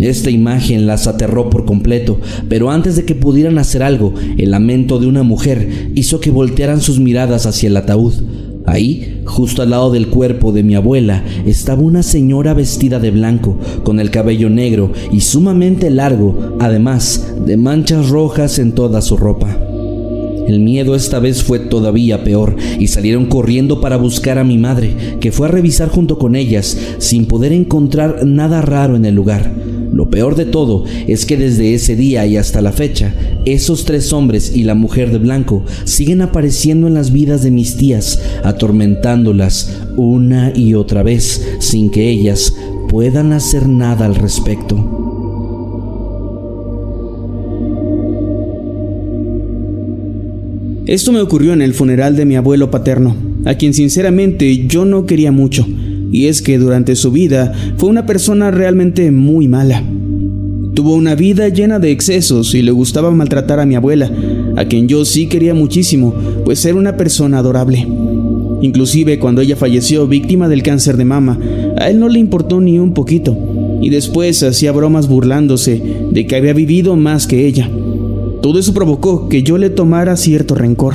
Esta 0.00 0.30
imagen 0.30 0.86
las 0.86 1.06
aterró 1.06 1.50
por 1.50 1.66
completo, 1.66 2.18
pero 2.48 2.70
antes 2.70 2.96
de 2.96 3.04
que 3.04 3.14
pudieran 3.14 3.58
hacer 3.58 3.82
algo, 3.82 4.14
el 4.38 4.50
lamento 4.52 4.98
de 4.98 5.06
una 5.06 5.22
mujer 5.22 5.90
hizo 5.94 6.20
que 6.20 6.30
voltearan 6.30 6.80
sus 6.80 6.98
miradas 6.98 7.44
hacia 7.44 7.68
el 7.68 7.76
ataúd. 7.76 8.14
Ahí, 8.64 9.22
justo 9.26 9.62
al 9.62 9.70
lado 9.70 9.90
del 9.90 10.08
cuerpo 10.08 10.52
de 10.52 10.62
mi 10.62 10.74
abuela, 10.74 11.22
estaba 11.44 11.82
una 11.82 12.02
señora 12.02 12.54
vestida 12.54 12.98
de 12.98 13.10
blanco, 13.10 13.58
con 13.84 14.00
el 14.00 14.10
cabello 14.10 14.48
negro 14.48 14.92
y 15.12 15.20
sumamente 15.20 15.90
largo, 15.90 16.56
además 16.60 17.34
de 17.44 17.58
manchas 17.58 18.08
rojas 18.08 18.58
en 18.58 18.72
toda 18.72 19.02
su 19.02 19.18
ropa. 19.18 19.58
El 20.50 20.58
miedo 20.58 20.96
esta 20.96 21.20
vez 21.20 21.44
fue 21.44 21.60
todavía 21.60 22.24
peor 22.24 22.56
y 22.80 22.88
salieron 22.88 23.26
corriendo 23.26 23.80
para 23.80 23.96
buscar 23.96 24.36
a 24.36 24.42
mi 24.42 24.58
madre, 24.58 24.96
que 25.20 25.30
fue 25.30 25.46
a 25.46 25.50
revisar 25.52 25.90
junto 25.90 26.18
con 26.18 26.34
ellas 26.34 26.76
sin 26.98 27.26
poder 27.26 27.52
encontrar 27.52 28.26
nada 28.26 28.60
raro 28.60 28.96
en 28.96 29.04
el 29.04 29.14
lugar. 29.14 29.54
Lo 29.92 30.10
peor 30.10 30.34
de 30.34 30.46
todo 30.46 30.86
es 31.06 31.24
que 31.24 31.36
desde 31.36 31.72
ese 31.74 31.94
día 31.94 32.26
y 32.26 32.36
hasta 32.36 32.62
la 32.62 32.72
fecha, 32.72 33.14
esos 33.44 33.84
tres 33.84 34.12
hombres 34.12 34.50
y 34.52 34.64
la 34.64 34.74
mujer 34.74 35.12
de 35.12 35.18
blanco 35.18 35.62
siguen 35.84 36.20
apareciendo 36.20 36.88
en 36.88 36.94
las 36.94 37.12
vidas 37.12 37.44
de 37.44 37.52
mis 37.52 37.76
tías, 37.76 38.20
atormentándolas 38.42 39.82
una 39.96 40.52
y 40.52 40.74
otra 40.74 41.04
vez 41.04 41.46
sin 41.60 41.92
que 41.92 42.10
ellas 42.10 42.56
puedan 42.88 43.32
hacer 43.32 43.68
nada 43.68 44.04
al 44.04 44.16
respecto. 44.16 45.19
Esto 50.90 51.12
me 51.12 51.20
ocurrió 51.20 51.52
en 51.52 51.62
el 51.62 51.72
funeral 51.72 52.16
de 52.16 52.24
mi 52.24 52.34
abuelo 52.34 52.72
paterno, 52.72 53.14
a 53.44 53.54
quien 53.54 53.74
sinceramente 53.74 54.66
yo 54.66 54.84
no 54.84 55.06
quería 55.06 55.30
mucho 55.30 55.64
y 56.10 56.26
es 56.26 56.42
que 56.42 56.58
durante 56.58 56.96
su 56.96 57.12
vida 57.12 57.52
fue 57.76 57.88
una 57.88 58.06
persona 58.06 58.50
realmente 58.50 59.12
muy 59.12 59.46
mala. 59.46 59.84
Tuvo 60.74 60.96
una 60.96 61.14
vida 61.14 61.48
llena 61.48 61.78
de 61.78 61.92
excesos 61.92 62.56
y 62.56 62.62
le 62.62 62.72
gustaba 62.72 63.12
maltratar 63.12 63.60
a 63.60 63.66
mi 63.66 63.76
abuela, 63.76 64.10
a 64.56 64.64
quien 64.64 64.88
yo 64.88 65.04
sí 65.04 65.28
quería 65.28 65.54
muchísimo, 65.54 66.12
pues 66.44 66.64
era 66.64 66.74
una 66.74 66.96
persona 66.96 67.38
adorable. 67.38 67.86
Inclusive 68.60 69.20
cuando 69.20 69.42
ella 69.42 69.54
falleció 69.54 70.08
víctima 70.08 70.48
del 70.48 70.64
cáncer 70.64 70.96
de 70.96 71.04
mama, 71.04 71.38
a 71.78 71.88
él 71.88 72.00
no 72.00 72.08
le 72.08 72.18
importó 72.18 72.60
ni 72.60 72.80
un 72.80 72.94
poquito, 72.94 73.38
y 73.80 73.90
después 73.90 74.42
hacía 74.42 74.72
bromas 74.72 75.06
burlándose 75.06 75.80
de 76.10 76.26
que 76.26 76.34
había 76.34 76.52
vivido 76.52 76.96
más 76.96 77.28
que 77.28 77.46
ella. 77.46 77.70
Todo 78.42 78.58
eso 78.58 78.72
provocó 78.72 79.28
que 79.28 79.42
yo 79.42 79.58
le 79.58 79.68
tomara 79.68 80.16
cierto 80.16 80.54
rencor. 80.54 80.94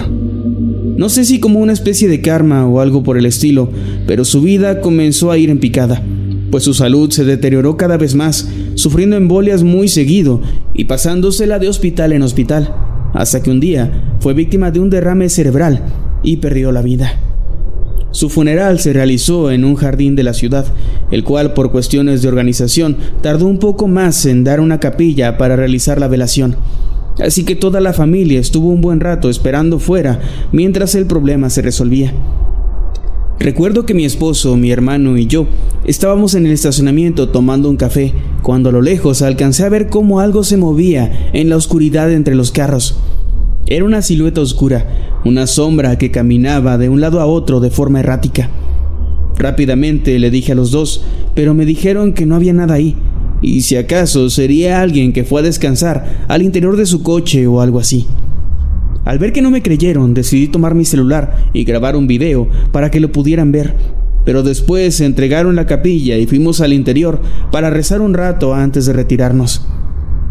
No 0.98 1.10
sé 1.10 1.26
si 1.26 1.40
como 1.40 1.60
una 1.60 1.74
especie 1.74 2.08
de 2.08 2.22
karma 2.22 2.66
o 2.68 2.80
algo 2.80 3.04
por 3.04 3.18
el 3.18 3.26
estilo, 3.26 3.70
pero 4.08 4.26
su 4.26 4.42
vida 4.42 4.82
comenzó 4.82 5.30
a 5.30 5.38
ir 5.38 5.50
en 5.50 5.60
picada, 5.60 6.02
pues 6.50 6.64
su 6.64 6.74
salud 6.74 7.12
se 7.12 7.24
deterioró 7.24 7.78
cada 7.78 7.98
vez 7.98 8.16
más, 8.16 8.50
sufriendo 8.76 9.16
embolias 9.16 9.64
muy 9.64 9.90
seguido 9.90 10.42
y 10.74 10.86
pasándosela 10.86 11.60
de 11.60 11.70
hospital 11.70 12.14
en 12.14 12.24
hospital, 12.24 12.74
hasta 13.14 13.44
que 13.44 13.52
un 13.52 13.60
día 13.60 14.16
fue 14.20 14.34
víctima 14.34 14.72
de 14.72 14.80
un 14.80 14.90
derrame 14.90 15.30
cerebral 15.30 15.84
y 16.24 16.38
perdió 16.38 16.72
la 16.72 16.82
vida. 16.82 17.20
Su 18.12 18.30
funeral 18.30 18.80
se 18.80 18.94
realizó 18.94 19.52
en 19.52 19.66
un 19.66 19.76
jardín 19.76 20.16
de 20.16 20.24
la 20.24 20.34
ciudad, 20.34 20.66
el 21.12 21.26
cual 21.26 21.54
por 21.54 21.72
cuestiones 21.72 22.22
de 22.22 22.30
organización 22.30 22.96
tardó 23.22 23.46
un 23.46 23.60
poco 23.60 23.90
más 23.90 24.26
en 24.26 24.46
dar 24.46 24.62
una 24.62 24.80
capilla 24.80 25.38
para 25.38 25.58
realizar 25.58 26.00
la 26.00 26.08
velación. 26.08 26.56
Así 27.20 27.46
que 27.46 27.56
toda 27.56 27.80
la 27.80 27.94
familia 27.94 28.40
estuvo 28.40 28.70
un 28.70 28.82
buen 28.82 29.00
rato 29.00 29.30
esperando 29.30 29.80
fuera 29.80 30.20
mientras 30.52 30.96
el 30.96 31.06
problema 31.06 31.50
se 31.50 31.62
resolvía. 31.62 32.14
Recuerdo 33.40 33.86
que 33.86 33.94
mi 33.94 34.06
esposo, 34.06 34.56
mi 34.56 34.72
hermano 34.72 35.18
y 35.18 35.28
yo 35.28 35.46
estábamos 35.86 36.36
en 36.36 36.46
el 36.46 36.52
estacionamiento 36.52 37.30
tomando 37.30 37.70
un 37.70 37.78
café 37.78 38.14
cuando 38.42 38.70
a 38.70 38.72
lo 38.72 38.82
lejos 38.82 39.22
alcancé 39.22 39.66
a 39.66 39.70
ver 39.70 39.88
cómo 39.88 40.20
algo 40.20 40.44
se 40.44 40.58
movía 40.58 41.30
en 41.34 41.50
la 41.50 41.58
oscuridad 41.58 42.12
entre 42.12 42.36
los 42.36 42.52
carros. 42.52 42.98
Era 43.68 43.86
una 43.86 44.02
silueta 44.02 44.42
oscura, 44.42 45.20
una 45.26 45.48
sombra 45.48 45.98
que 45.98 46.12
caminaba 46.12 46.78
de 46.78 46.90
un 46.90 47.02
lado 47.02 47.20
a 47.20 47.26
otro 47.26 47.60
de 47.60 47.72
forma 47.72 48.00
errática. 48.00 48.50
Rápidamente 49.38 50.18
le 50.18 50.32
dije 50.32 50.54
a 50.54 50.56
los 50.56 50.72
dos, 50.72 51.04
pero 51.34 51.54
me 51.54 51.66
dijeron 51.66 52.14
que 52.14 52.26
no 52.26 52.36
había 52.36 52.54
nada 52.54 52.76
ahí, 52.76 52.96
y 53.46 53.62
si 53.62 53.76
acaso 53.76 54.30
sería 54.30 54.82
alguien 54.82 55.14
que 55.14 55.24
fue 55.24 55.42
a 55.42 55.44
descansar 55.44 56.26
al 56.28 56.42
interior 56.42 56.76
de 56.78 56.86
su 56.86 57.04
coche 57.04 57.46
o 57.48 57.62
algo 57.62 57.80
así. 57.80 58.08
Al 59.06 59.20
ver 59.20 59.34
que 59.34 59.44
no 59.44 59.52
me 59.52 59.62
creyeron, 59.62 60.16
decidí 60.16 60.48
tomar 60.48 60.74
mi 60.74 60.84
celular 60.84 61.50
y 61.54 61.64
grabar 61.64 61.96
un 61.96 62.08
video 62.08 62.50
para 62.72 62.90
que 62.90 63.00
lo 63.00 63.12
pudieran 63.12 63.52
ver. 63.52 63.76
Pero 64.26 64.42
después 64.42 64.96
se 64.96 65.06
entregaron 65.06 65.56
la 65.56 65.68
capilla 65.68 66.18
y 66.18 66.26
fuimos 66.26 66.60
al 66.60 66.74
interior 66.74 67.22
para 67.52 67.70
rezar 67.70 68.02
un 68.02 68.16
rato 68.16 68.56
antes 68.56 68.88
de 68.88 68.94
retirarnos. 68.94 69.68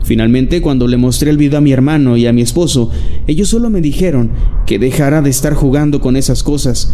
Finalmente, 0.02 0.60
cuando 0.60 0.88
le 0.88 0.96
mostré 0.96 1.30
el 1.30 1.38
video 1.38 1.58
a 1.58 1.62
mi 1.62 1.70
hermano 1.70 2.16
y 2.16 2.26
a 2.26 2.32
mi 2.32 2.42
esposo, 2.42 2.90
ellos 3.28 3.48
solo 3.48 3.70
me 3.70 3.80
dijeron 3.80 4.30
que 4.66 4.80
dejara 4.80 5.22
de 5.22 5.30
estar 5.30 5.54
jugando 5.54 6.00
con 6.00 6.16
esas 6.16 6.42
cosas 6.42 6.92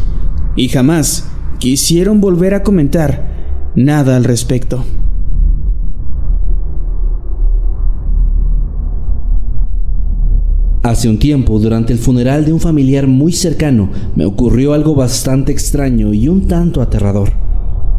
y 0.55 0.69
jamás 0.69 1.29
quisieron 1.59 2.21
volver 2.21 2.53
a 2.53 2.63
comentar 2.63 3.73
nada 3.75 4.17
al 4.17 4.25
respecto. 4.25 4.85
Hace 10.83 11.11
un 11.11 11.19
tiempo, 11.19 11.59
durante 11.59 11.93
el 11.93 11.99
funeral 11.99 12.47
de 12.47 12.55
un 12.55 12.61
familiar 12.61 13.07
muy 13.07 13.33
cercano, 13.33 13.91
me 14.17 14.25
ocurrió 14.25 14.73
algo 14.73 14.95
bastante 14.95 15.53
extraño 15.53 16.15
y 16.15 16.27
un 16.27 16.49
tanto 16.49 16.81
aterrador. 16.81 17.33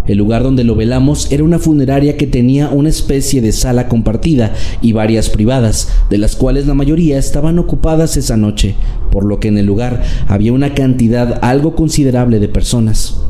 El 0.07 0.17
lugar 0.17 0.41
donde 0.41 0.63
lo 0.63 0.75
velamos 0.75 1.31
era 1.31 1.43
una 1.43 1.59
funeraria 1.59 2.17
que 2.17 2.25
tenía 2.25 2.69
una 2.69 2.89
especie 2.89 3.39
de 3.39 3.51
sala 3.51 3.87
compartida 3.87 4.55
y 4.81 4.93
varias 4.93 5.29
privadas, 5.29 5.89
de 6.09 6.17
las 6.17 6.35
cuales 6.35 6.65
la 6.65 6.73
mayoría 6.73 7.19
estaban 7.19 7.59
ocupadas 7.59 8.17
esa 8.17 8.35
noche, 8.35 8.73
por 9.11 9.25
lo 9.25 9.39
que 9.39 9.49
en 9.49 9.59
el 9.59 9.67
lugar 9.67 10.01
había 10.27 10.51
una 10.51 10.73
cantidad 10.73 11.37
algo 11.43 11.75
considerable 11.75 12.39
de 12.39 12.47
personas. 12.47 13.21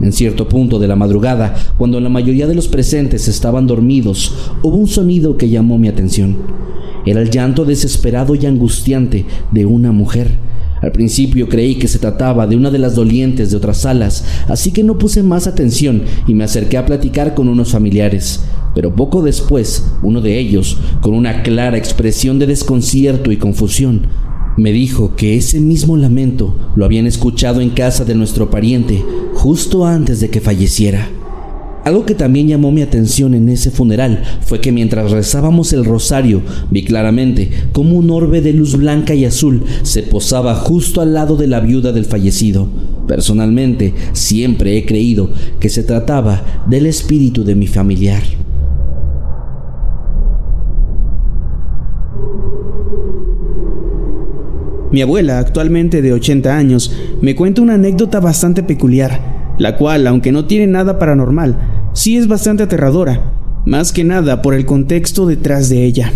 En 0.00 0.12
cierto 0.12 0.48
punto 0.48 0.78
de 0.78 0.88
la 0.88 0.96
madrugada, 0.96 1.54
cuando 1.78 2.00
la 2.00 2.10
mayoría 2.10 2.46
de 2.46 2.54
los 2.54 2.68
presentes 2.68 3.28
estaban 3.28 3.66
dormidos, 3.66 4.34
hubo 4.62 4.76
un 4.76 4.88
sonido 4.88 5.36
que 5.36 5.48
llamó 5.48 5.78
mi 5.78 5.88
atención. 5.88 6.36
Era 7.06 7.22
el 7.22 7.30
llanto 7.30 7.64
desesperado 7.64 8.34
y 8.34 8.44
angustiante 8.44 9.24
de 9.52 9.64
una 9.64 9.92
mujer. 9.92 10.38
Al 10.82 10.92
principio 10.92 11.48
creí 11.48 11.76
que 11.76 11.88
se 11.88 11.98
trataba 11.98 12.46
de 12.46 12.56
una 12.56 12.70
de 12.70 12.78
las 12.78 12.94
dolientes 12.94 13.50
de 13.50 13.56
otras 13.56 13.78
salas, 13.78 14.24
así 14.48 14.70
que 14.72 14.84
no 14.84 14.98
puse 14.98 15.22
más 15.22 15.46
atención 15.46 16.02
y 16.26 16.34
me 16.34 16.44
acerqué 16.44 16.76
a 16.76 16.84
platicar 16.84 17.34
con 17.34 17.48
unos 17.48 17.70
familiares. 17.70 18.44
Pero 18.74 18.94
poco 18.94 19.22
después, 19.22 19.86
uno 20.02 20.20
de 20.20 20.38
ellos, 20.38 20.76
con 21.00 21.14
una 21.14 21.42
clara 21.42 21.78
expresión 21.78 22.38
de 22.38 22.46
desconcierto 22.46 23.32
y 23.32 23.38
confusión, 23.38 24.02
me 24.56 24.72
dijo 24.72 25.14
que 25.16 25.36
ese 25.36 25.60
mismo 25.60 25.96
lamento 25.96 26.56
lo 26.76 26.84
habían 26.84 27.06
escuchado 27.06 27.60
en 27.60 27.70
casa 27.70 28.04
de 28.04 28.14
nuestro 28.14 28.50
pariente 28.50 29.04
justo 29.34 29.84
antes 29.84 30.20
de 30.20 30.30
que 30.30 30.40
falleciera. 30.40 31.08
Algo 31.84 32.04
que 32.04 32.16
también 32.16 32.48
llamó 32.48 32.72
mi 32.72 32.82
atención 32.82 33.32
en 33.34 33.48
ese 33.48 33.70
funeral 33.70 34.24
fue 34.44 34.60
que 34.60 34.72
mientras 34.72 35.12
rezábamos 35.12 35.72
el 35.72 35.84
rosario 35.84 36.42
vi 36.68 36.82
claramente 36.82 37.50
cómo 37.70 37.96
un 37.96 38.10
orbe 38.10 38.40
de 38.40 38.52
luz 38.52 38.76
blanca 38.76 39.14
y 39.14 39.24
azul 39.24 39.62
se 39.82 40.02
posaba 40.02 40.56
justo 40.56 41.00
al 41.00 41.14
lado 41.14 41.36
de 41.36 41.46
la 41.46 41.60
viuda 41.60 41.92
del 41.92 42.04
fallecido. 42.04 42.66
Personalmente 43.06 43.94
siempre 44.14 44.76
he 44.76 44.84
creído 44.84 45.30
que 45.60 45.68
se 45.68 45.84
trataba 45.84 46.64
del 46.68 46.86
espíritu 46.86 47.44
de 47.44 47.54
mi 47.54 47.68
familiar. 47.68 48.45
Mi 54.96 55.02
abuela, 55.02 55.38
actualmente 55.38 56.00
de 56.00 56.14
80 56.14 56.56
años, 56.56 56.90
me 57.20 57.34
cuenta 57.34 57.60
una 57.60 57.74
anécdota 57.74 58.18
bastante 58.18 58.62
peculiar, 58.62 59.54
la 59.58 59.76
cual, 59.76 60.06
aunque 60.06 60.32
no 60.32 60.46
tiene 60.46 60.66
nada 60.66 60.98
paranormal, 60.98 61.90
sí 61.92 62.16
es 62.16 62.28
bastante 62.28 62.62
aterradora, 62.62 63.34
más 63.66 63.92
que 63.92 64.04
nada 64.04 64.40
por 64.40 64.54
el 64.54 64.64
contexto 64.64 65.26
detrás 65.26 65.68
de 65.68 65.84
ella. 65.84 66.14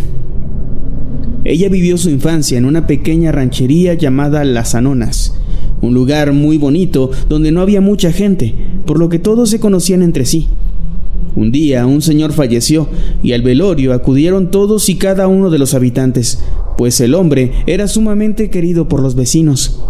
Ella 1.44 1.68
vivió 1.68 1.98
su 1.98 2.08
infancia 2.08 2.56
en 2.56 2.64
una 2.64 2.86
pequeña 2.86 3.32
ranchería 3.32 3.92
llamada 3.92 4.44
Las 4.44 4.74
Anonas, 4.74 5.34
un 5.82 5.92
lugar 5.92 6.32
muy 6.32 6.56
bonito 6.56 7.10
donde 7.28 7.52
no 7.52 7.60
había 7.60 7.82
mucha 7.82 8.12
gente, 8.12 8.54
por 8.86 8.98
lo 8.98 9.10
que 9.10 9.18
todos 9.18 9.50
se 9.50 9.60
conocían 9.60 10.00
entre 10.00 10.24
sí. 10.24 10.48
Un 11.36 11.52
día 11.52 11.86
un 11.86 12.02
señor 12.02 12.32
falleció 12.32 12.88
y 13.22 13.32
al 13.32 13.42
velorio 13.42 13.92
acudieron 13.92 14.50
todos 14.50 14.88
y 14.88 14.96
cada 14.96 15.28
uno 15.28 15.50
de 15.50 15.58
los 15.58 15.74
habitantes, 15.74 16.42
pues 16.76 17.00
el 17.00 17.14
hombre 17.14 17.52
era 17.66 17.86
sumamente 17.86 18.50
querido 18.50 18.88
por 18.88 19.00
los 19.00 19.14
vecinos. 19.14 19.80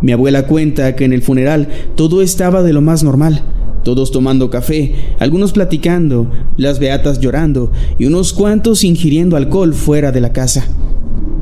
Mi 0.00 0.12
abuela 0.12 0.46
cuenta 0.46 0.96
que 0.96 1.04
en 1.04 1.12
el 1.12 1.22
funeral 1.22 1.68
todo 1.94 2.22
estaba 2.22 2.62
de 2.62 2.72
lo 2.72 2.80
más 2.80 3.04
normal, 3.04 3.42
todos 3.84 4.10
tomando 4.10 4.48
café, 4.48 4.94
algunos 5.18 5.52
platicando, 5.52 6.30
las 6.56 6.78
beatas 6.78 7.20
llorando 7.20 7.70
y 7.98 8.06
unos 8.06 8.32
cuantos 8.32 8.84
ingiriendo 8.84 9.36
alcohol 9.36 9.74
fuera 9.74 10.12
de 10.12 10.20
la 10.20 10.32
casa. 10.32 10.66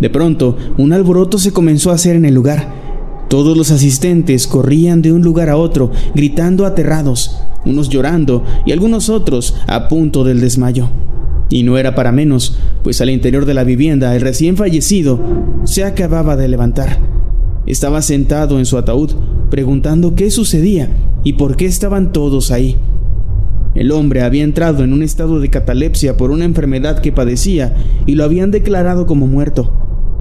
De 0.01 0.11
pronto, 0.11 0.57
un 0.77 0.93
alboroto 0.93 1.39
se 1.39 1.53
comenzó 1.53 1.91
a 1.91 1.95
hacer 1.95 2.17
en 2.17 2.25
el 2.25 2.35
lugar. 2.35 2.73
Todos 3.29 3.57
los 3.57 3.71
asistentes 3.71 4.47
corrían 4.47 5.03
de 5.03 5.13
un 5.13 5.23
lugar 5.23 5.49
a 5.51 5.57
otro, 5.57 5.91
gritando 6.15 6.65
aterrados, 6.65 7.37
unos 7.65 7.89
llorando 7.89 8.45
y 8.65 8.73
algunos 8.73 9.09
otros 9.09 9.55
a 9.67 9.89
punto 9.89 10.25
del 10.25 10.41
desmayo. 10.41 10.89
Y 11.51 11.63
no 11.63 11.79
era 11.79 11.95
para 11.95 12.13
menos, 12.13 12.59
pues 12.83 13.01
al 13.01 13.11
interior 13.11 13.47
de 13.47 13.55
la 13.55 13.65
vivienda 13.65 14.15
el 14.15 14.21
recién 14.21 14.57
fallecido 14.57 15.19
se 15.65 15.85
acababa 15.85 16.37
de 16.37 16.49
levantar. 16.49 16.99
Estaba 17.67 18.03
sentado 18.03 18.59
en 18.59 18.67
su 18.67 18.77
ataúd, 18.79 19.13
preguntando 19.51 20.15
qué 20.15 20.31
sucedía 20.31 20.91
y 21.25 21.35
por 21.35 21.57
qué 21.57 21.67
estaban 21.67 22.13
todos 22.13 22.51
ahí. 22.51 22.77
El 23.75 23.93
hombre 23.93 24.23
había 24.23 24.45
entrado 24.45 24.83
en 24.83 24.93
un 24.93 25.03
estado 25.03 25.41
de 25.41 25.51
catalepsia 25.51 26.17
por 26.17 26.31
una 26.31 26.45
enfermedad 26.45 27.01
que 27.01 27.13
padecía 27.13 27.77
y 28.07 28.15
lo 28.15 28.25
habían 28.25 28.51
declarado 28.51 29.07
como 29.07 29.27
muerto. 29.27 29.73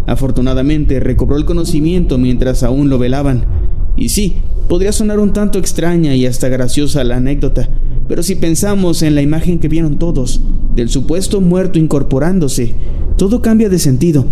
Afortunadamente 0.06 1.00
recobró 1.00 1.38
el 1.38 1.45
conocimiento 1.45 2.17
mientras 2.17 2.63
aún 2.63 2.89
lo 2.89 3.00
velaban. 3.00 3.45
Y 3.97 4.10
sí, 4.10 4.38
podría 4.69 4.93
sonar 4.93 5.19
un 5.19 5.33
tanto 5.33 5.60
extraña 5.60 6.15
y 6.15 6.25
hasta 6.25 6.47
graciosa 6.47 7.03
la 7.03 7.17
anécdota, 7.17 7.69
pero 8.07 8.23
si 8.23 8.36
pensamos 8.36 9.01
en 9.01 9.15
la 9.15 9.21
imagen 9.21 9.60
que 9.60 9.67
vieron 9.67 9.99
todos, 9.99 10.41
del 10.75 10.89
supuesto 10.89 11.41
muerto 11.41 11.79
incorporándose, 11.79 12.75
todo 13.17 13.41
cambia 13.41 13.67
de 13.67 13.79
sentido 13.79 14.25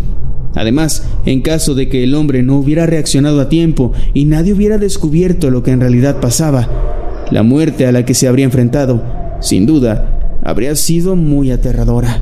Además, 0.56 1.04
en 1.26 1.42
caso 1.42 1.76
de 1.76 1.90
que 1.90 2.04
el 2.04 2.16
hombre 2.16 2.42
no 2.42 2.58
hubiera 2.58 2.86
reaccionado 2.86 3.42
a 3.42 3.50
tiempo 3.50 3.92
y 4.14 4.26
nadie 4.26 4.54
hubiera 4.54 4.78
descubierto 4.78 5.52
lo 5.52 5.64
que 5.64 5.72
en 5.72 5.82
realidad 5.82 6.22
pasaba, 6.22 6.70
la 7.30 7.44
muerte 7.44 7.86
a 7.86 7.92
la 7.92 8.06
que 8.06 8.14
se 8.14 8.28
habría 8.28 8.46
enfrentado, 8.46 9.04
sin 9.42 9.66
duda, 9.66 10.40
habría 10.44 10.76
sido 10.76 11.18
muy 11.18 11.52
aterradora. 11.52 12.22